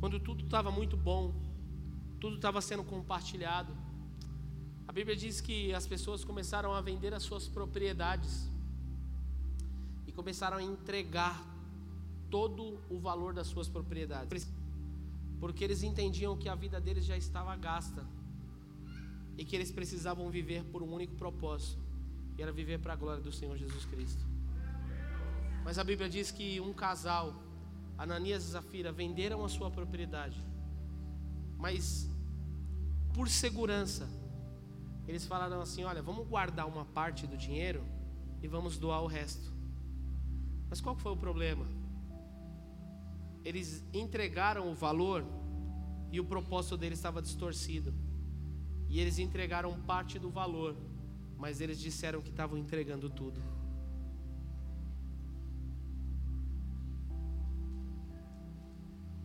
[0.00, 1.34] quando tudo estava muito bom,
[2.20, 3.72] tudo estava sendo compartilhado,
[4.86, 8.50] a Bíblia diz que as pessoas começaram a vender as suas propriedades
[10.18, 11.40] começaram a entregar
[12.28, 14.50] todo o valor das suas propriedades.
[15.38, 18.04] Porque eles entendiam que a vida deles já estava gasta
[19.36, 21.80] e que eles precisavam viver por um único propósito,
[22.36, 24.26] e era viver para a glória do Senhor Jesus Cristo.
[25.64, 27.32] Mas a Bíblia diz que um casal,
[27.96, 30.44] Ananias e Zafira, venderam a sua propriedade,
[31.56, 32.10] mas
[33.14, 34.08] por segurança,
[35.06, 37.86] eles falaram assim: Olha, vamos guardar uma parte do dinheiro
[38.42, 39.57] e vamos doar o resto.
[40.68, 41.66] Mas qual foi o problema?
[43.48, 45.24] eles entregaram o valor
[46.12, 47.94] e o propósito deles estava distorcido.
[48.90, 50.76] E eles entregaram parte do valor,
[51.36, 53.40] mas eles disseram que estavam entregando tudo.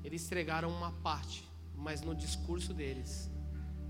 [0.05, 1.45] Eles entregaram uma parte,
[1.75, 3.29] mas no discurso deles,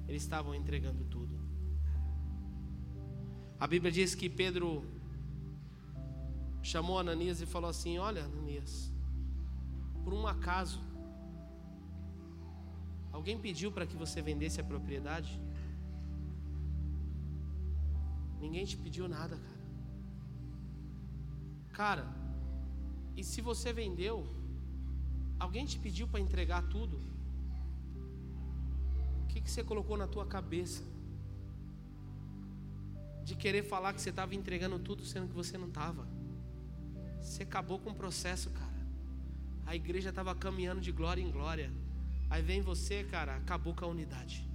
[0.08, 1.40] eles estavam entregando tudo.
[3.60, 4.84] A Bíblia diz que Pedro
[6.64, 8.91] chamou Ananias e falou assim: Olha, Ananias,
[10.03, 10.80] por um acaso,
[13.11, 15.40] alguém pediu para que você vendesse a propriedade?
[18.40, 19.64] Ninguém te pediu nada, cara.
[21.73, 22.06] Cara,
[23.15, 24.27] e se você vendeu,
[25.40, 26.98] alguém te pediu para entregar tudo?
[29.23, 30.84] O que, que você colocou na tua cabeça?
[33.23, 36.06] De querer falar que você estava entregando tudo, sendo que você não estava.
[37.24, 38.84] Você acabou com o processo, cara.
[39.66, 41.72] A igreja estava caminhando de glória em glória.
[42.30, 44.48] Aí vem você, cara, acabou com a unidade.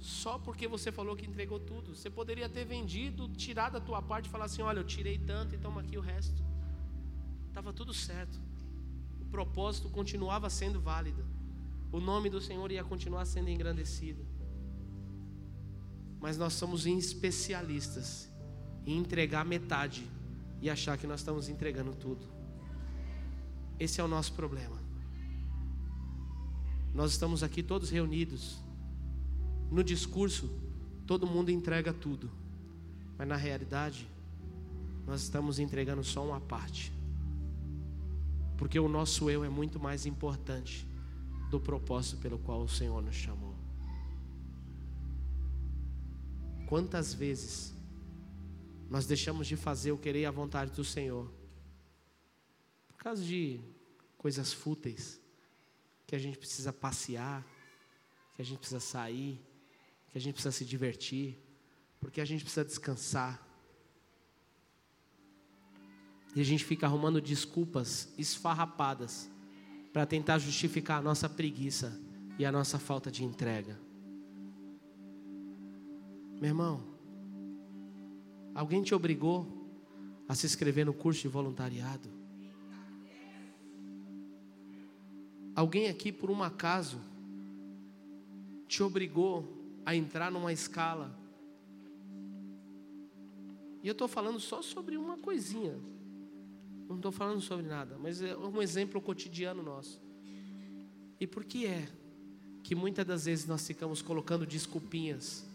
[0.00, 1.94] Só porque você falou que entregou tudo.
[1.94, 5.54] Você poderia ter vendido, tirado a tua parte e falar assim: olha, eu tirei tanto
[5.54, 6.42] e toma aqui o resto.
[7.48, 8.40] Estava tudo certo.
[9.20, 11.26] O propósito continuava sendo válido.
[11.92, 14.24] O nome do Senhor ia continuar sendo engrandecido.
[16.20, 18.27] Mas nós somos especialistas
[18.88, 20.02] em entregar metade
[20.62, 22.26] e achar que nós estamos entregando tudo.
[23.78, 24.76] Esse é o nosso problema.
[26.94, 28.58] Nós estamos aqui todos reunidos.
[29.70, 30.50] No discurso,
[31.06, 32.30] todo mundo entrega tudo.
[33.18, 34.08] Mas na realidade,
[35.06, 36.90] nós estamos entregando só uma parte.
[38.56, 40.86] Porque o nosso eu é muito mais importante
[41.50, 43.54] do propósito pelo qual o Senhor nos chamou.
[46.66, 47.77] Quantas vezes
[48.88, 51.30] nós deixamos de fazer o querer e a vontade do Senhor
[52.88, 53.60] por causa de
[54.16, 55.20] coisas fúteis,
[56.06, 57.46] que a gente precisa passear,
[58.34, 59.40] que a gente precisa sair,
[60.10, 61.38] que a gente precisa se divertir,
[62.00, 63.40] porque a gente precisa descansar.
[66.34, 69.30] E a gente fica arrumando desculpas esfarrapadas
[69.92, 72.00] para tentar justificar a nossa preguiça
[72.38, 73.78] e a nossa falta de entrega.
[76.40, 76.87] Meu irmão,
[78.58, 79.46] alguém te obrigou
[80.28, 82.08] a se inscrever no curso de voluntariado?
[85.54, 87.00] Alguém aqui, por um acaso,
[88.66, 89.46] te obrigou
[89.86, 91.16] a entrar numa escala.
[93.80, 95.78] E eu estou falando só sobre uma coisinha.
[96.88, 100.02] Não estou falando sobre nada, mas é um exemplo cotidiano nosso.
[101.20, 101.88] E por que é
[102.64, 105.47] que muitas das vezes nós ficamos colocando desculpinhas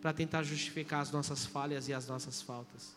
[0.00, 2.94] para tentar justificar as nossas falhas e as nossas faltas?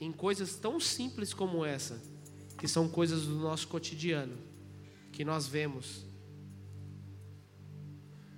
[0.00, 2.00] Em coisas tão simples como essa,
[2.56, 4.36] que são coisas do nosso cotidiano,
[5.12, 6.04] que nós vemos,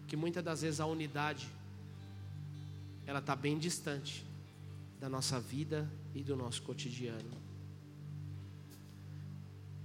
[0.07, 1.49] que muitas das vezes a unidade,
[3.07, 4.27] ela está bem distante
[4.99, 7.41] da nossa vida e do nosso cotidiano.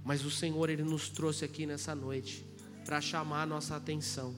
[0.04, 2.46] Mas o Senhor, Ele nos trouxe aqui nessa noite
[2.84, 4.34] para chamar a nossa atenção.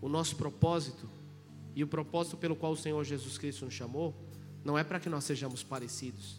[0.00, 1.08] O nosso propósito
[1.74, 4.14] e o propósito pelo qual o Senhor Jesus Cristo nos chamou,
[4.64, 6.36] não é para que nós sejamos parecidos.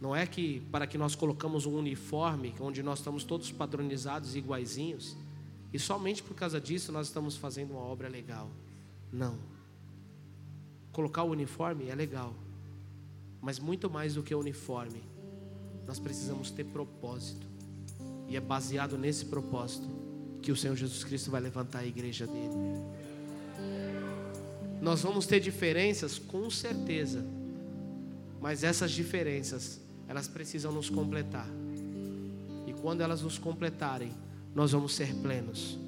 [0.00, 4.38] Não é que para que nós colocamos um uniforme onde nós estamos todos padronizados e
[4.38, 5.16] iguaizinhos
[5.72, 8.48] e somente por causa disso nós estamos fazendo uma obra legal.
[9.12, 9.36] Não.
[10.92, 12.32] Colocar o uniforme é legal,
[13.40, 15.02] mas muito mais do que o uniforme,
[15.84, 17.44] nós precisamos ter propósito.
[18.28, 19.88] E é baseado nesse propósito
[20.44, 22.52] que o Senhor Jesus Cristo vai levantar a igreja dele.
[24.78, 27.24] Nós vamos ter diferenças, com certeza,
[28.42, 31.48] mas essas diferenças elas precisam nos completar.
[32.66, 34.12] E quando elas nos completarem,
[34.54, 35.78] nós vamos ser plenos.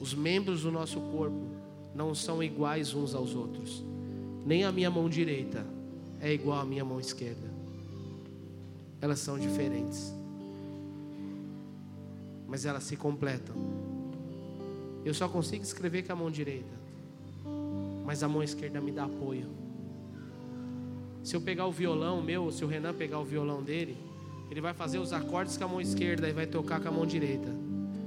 [0.00, 1.46] Os membros do nosso corpo
[1.94, 3.84] não são iguais uns aos outros.
[4.46, 5.66] Nem a minha mão direita
[6.18, 7.50] é igual à minha mão esquerda.
[8.98, 10.18] Elas são diferentes.
[12.50, 13.54] Mas elas se completam.
[15.04, 16.74] Eu só consigo escrever com a mão direita.
[18.04, 19.48] Mas a mão esquerda me dá apoio.
[21.22, 23.96] Se eu pegar o violão meu, se o Renan pegar o violão dele,
[24.50, 27.06] ele vai fazer os acordes com a mão esquerda e vai tocar com a mão
[27.06, 27.48] direita.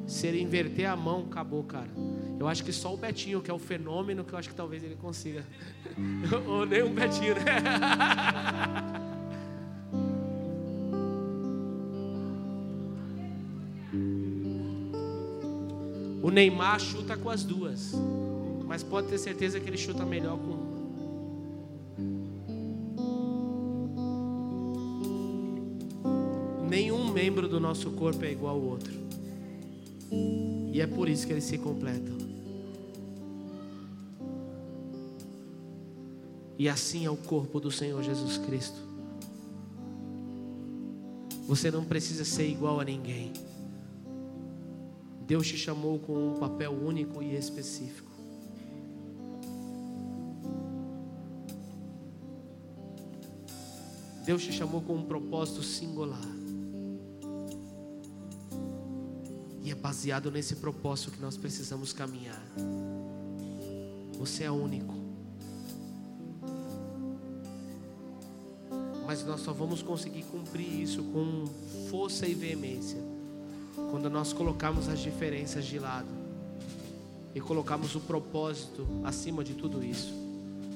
[0.05, 1.89] Se ele inverter a mão, acabou, cara.
[2.37, 4.83] Eu acho que só o Betinho, que é o fenômeno, que eu acho que talvez
[4.83, 5.45] ele consiga.
[6.45, 7.43] Ou nem o Betinho, né?
[16.33, 17.93] Neymar chuta com as duas,
[18.65, 20.63] mas pode ter certeza que ele chuta melhor com
[27.23, 28.93] membro do nosso corpo é igual ao outro.
[30.71, 32.17] E é por isso que eles se completam.
[36.57, 38.77] E assim é o corpo do Senhor Jesus Cristo.
[41.47, 43.31] Você não precisa ser igual a ninguém.
[45.33, 48.11] Deus te chamou com um papel único e específico.
[54.23, 56.21] Deus te chamou com um propósito singular.
[59.81, 62.41] baseado nesse propósito que nós precisamos caminhar.
[64.19, 64.93] Você é único.
[69.07, 71.45] Mas nós só vamos conseguir cumprir isso com
[71.89, 73.12] força e veemência
[73.93, 76.07] quando nós colocarmos as diferenças de lado
[77.35, 80.11] e colocarmos o propósito acima de tudo isso.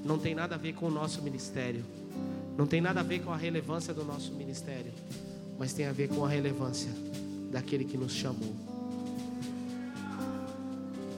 [0.05, 1.83] Não tem nada a ver com o nosso ministério,
[2.55, 4.91] Não tem nada a ver com a relevância do nosso ministério,
[5.57, 6.91] mas tem a ver com a relevância
[7.49, 8.53] daquele que nos chamou.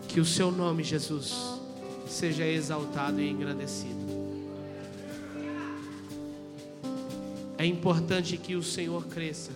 [0.07, 1.35] Que o seu nome, Jesus,
[2.07, 3.99] seja exaltado e engrandecido.
[7.57, 9.51] É importante que o Senhor cresça,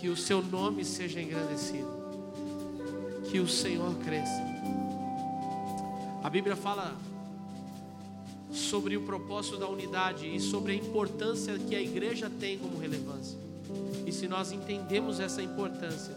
[0.00, 1.88] que o seu nome seja engrandecido,
[3.30, 4.42] que o Senhor cresça.
[6.22, 6.96] A Bíblia fala
[8.52, 13.38] sobre o propósito da unidade e sobre a importância que a igreja tem como relevância.
[14.06, 16.14] E se nós entendemos essa importância,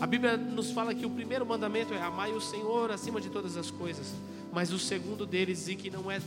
[0.00, 3.56] a Bíblia nos fala que o primeiro mandamento é amar o Senhor acima de todas
[3.56, 4.14] as coisas,
[4.52, 6.20] mas o segundo deles e que não é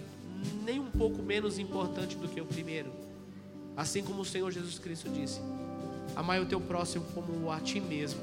[0.63, 2.91] nem um pouco menos importante do que o primeiro.
[3.75, 5.39] Assim como o Senhor Jesus Cristo disse:
[6.15, 8.19] Amai o teu próximo como a ti mesmo.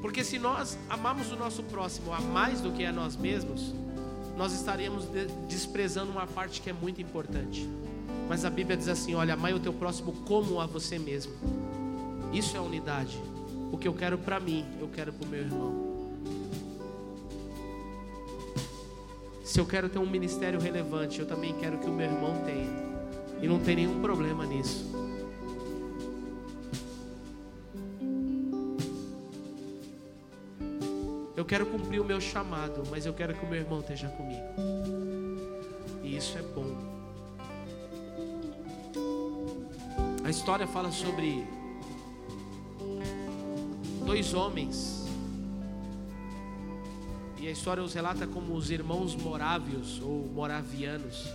[0.00, 3.74] Porque se nós amamos o nosso próximo a mais do que a nós mesmos,
[4.36, 5.04] nós estaríamos
[5.48, 7.68] desprezando uma parte que é muito importante.
[8.28, 11.32] Mas a Bíblia diz assim: olha, amai o teu próximo como a você mesmo.
[12.32, 13.18] Isso é unidade.
[13.72, 15.90] O que eu quero para mim, eu quero para o meu irmão.
[19.44, 22.89] Se eu quero ter um ministério relevante, eu também quero que o meu irmão tenha.
[23.42, 24.90] E não tem nenhum problema nisso.
[31.36, 34.44] Eu quero cumprir o meu chamado, mas eu quero que o meu irmão esteja comigo.
[36.02, 36.90] E isso é bom.
[40.22, 41.46] A história fala sobre
[44.04, 45.06] dois homens
[47.40, 51.26] e a história os relata como os irmãos morávios ou moravianos.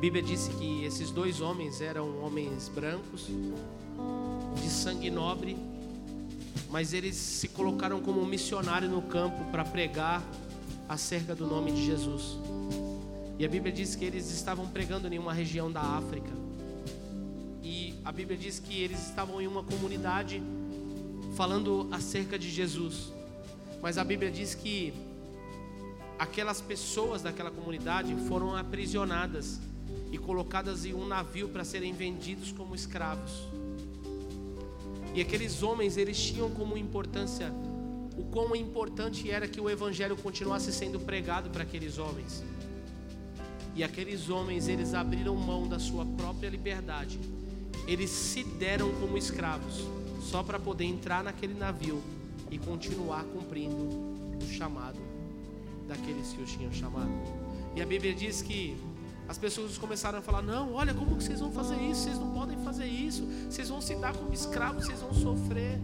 [0.00, 3.26] Bíblia disse que esses dois homens eram homens brancos,
[4.56, 5.58] de sangue nobre,
[6.70, 10.22] mas eles se colocaram como missionário no campo para pregar
[10.88, 12.38] acerca do nome de Jesus.
[13.38, 16.30] E a Bíblia diz que eles estavam pregando em uma região da África.
[17.62, 20.42] E a Bíblia diz que eles estavam em uma comunidade
[21.36, 23.12] falando acerca de Jesus.
[23.82, 24.94] Mas a Bíblia diz que
[26.18, 29.60] aquelas pessoas daquela comunidade foram aprisionadas
[30.10, 33.48] e colocadas em um navio para serem vendidos como escravos.
[35.14, 37.52] E aqueles homens, eles tinham como importância
[38.16, 42.44] o quão importante era que o evangelho continuasse sendo pregado para aqueles homens.
[43.74, 47.18] E aqueles homens, eles abriram mão da sua própria liberdade.
[47.86, 49.84] Eles se deram como escravos,
[50.20, 52.02] só para poder entrar naquele navio
[52.50, 53.88] e continuar cumprindo
[54.38, 54.98] o chamado
[55.88, 57.10] daqueles que os tinham chamado.
[57.74, 58.76] E a Bíblia diz que
[59.30, 62.02] as pessoas começaram a falar: Não, olha, como que vocês vão fazer isso?
[62.02, 63.24] Vocês não podem fazer isso.
[63.48, 65.78] Vocês vão se dar como escravos, vocês vão sofrer.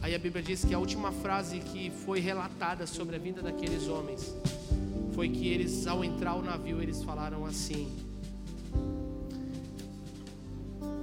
[0.00, 3.88] Aí a Bíblia diz que a última frase que foi relatada sobre a vinda daqueles
[3.88, 4.32] homens
[5.16, 7.90] foi que eles, ao entrar ao navio, eles falaram assim: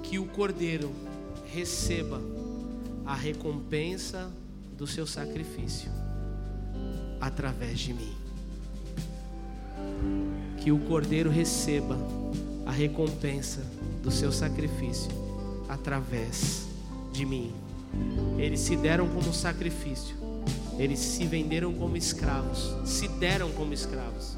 [0.04, 0.90] que o cordeiro
[1.52, 2.22] receba
[3.06, 4.32] a recompensa
[4.80, 5.92] do seu sacrifício
[7.20, 8.16] através de mim.
[10.58, 11.98] Que o cordeiro receba
[12.66, 13.62] a recompensa
[14.02, 15.12] do seu sacrifício
[15.68, 16.66] através
[17.12, 17.54] de mim.
[18.38, 20.16] Eles se deram como sacrifício,
[20.78, 24.38] eles se venderam como escravos, se deram como escravos,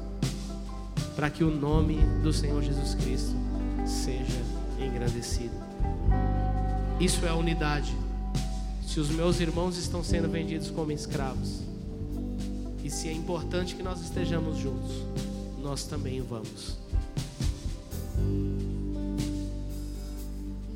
[1.14, 3.36] para que o nome do Senhor Jesus Cristo
[3.86, 4.42] seja
[4.80, 5.54] engrandecido.
[6.98, 8.01] Isso é a unidade.
[8.92, 11.60] Se os meus irmãos estão sendo vendidos como escravos,
[12.84, 14.90] e se é importante que nós estejamos juntos,
[15.62, 16.76] nós também vamos.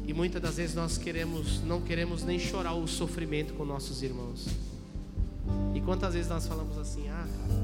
[0.07, 4.47] E muitas das vezes nós queremos, não queremos nem chorar o sofrimento com nossos irmãos.
[5.75, 7.55] E quantas vezes nós falamos assim, ah, cara,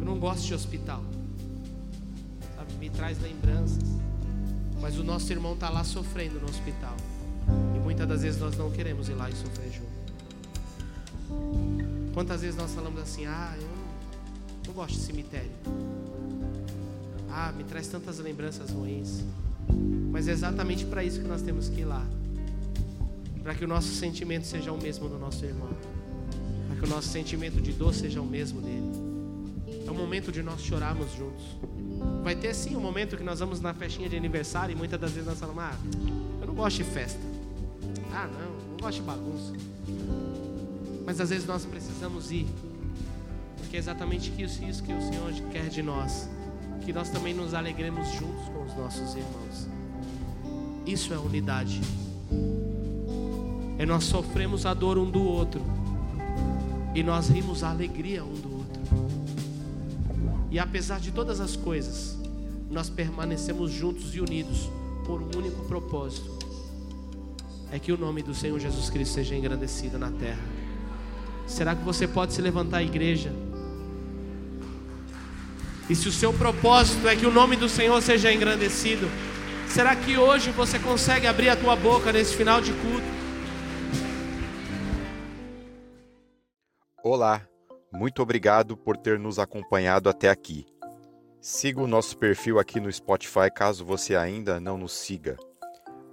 [0.00, 1.04] eu não gosto de hospital
[2.78, 3.82] me traz lembranças.
[4.80, 6.96] Mas o nosso irmão está lá sofrendo no hospital.
[7.98, 9.88] Muitas das vezes nós não queremos ir lá e sofrer junto.
[12.14, 13.68] Quantas vezes nós falamos assim: ah, eu
[14.68, 15.50] não, gosto de cemitério.
[17.28, 19.24] Ah, me traz tantas lembranças ruins.
[20.12, 22.06] Mas é exatamente para isso que nós temos que ir lá
[23.42, 25.70] para que o nosso sentimento seja o mesmo do nosso irmão,
[26.68, 28.92] para que o nosso sentimento de dor seja o mesmo dele.
[29.86, 31.44] É o momento de nós chorarmos juntos.
[32.22, 35.10] Vai ter sim um momento que nós vamos na festinha de aniversário e muitas das
[35.10, 35.76] vezes nós falamos: Ah,
[36.40, 37.27] eu não gosto de festa.
[38.12, 39.52] Ah, não, não gosto de bagunça.
[41.04, 42.46] Mas às vezes nós precisamos ir,
[43.56, 46.28] porque é exatamente isso, que o Senhor quer de nós.
[46.84, 49.68] Que nós também nos alegremos juntos com os nossos irmãos.
[50.86, 51.80] Isso é unidade.
[53.78, 55.60] é nós sofremos a dor um do outro
[56.94, 58.82] e nós rimos a alegria um do outro.
[60.50, 62.16] E apesar de todas as coisas,
[62.70, 64.70] nós permanecemos juntos e unidos
[65.04, 66.37] por um único propósito:
[67.70, 70.42] é que o nome do Senhor Jesus Cristo seja engrandecido na terra.
[71.46, 73.32] Será que você pode se levantar, igreja?
[75.88, 79.08] E se o seu propósito é que o nome do Senhor seja engrandecido,
[79.66, 83.18] será que hoje você consegue abrir a tua boca nesse final de culto?
[87.02, 87.46] Olá,
[87.90, 90.66] muito obrigado por ter nos acompanhado até aqui.
[91.40, 95.38] Siga o nosso perfil aqui no Spotify caso você ainda não nos siga.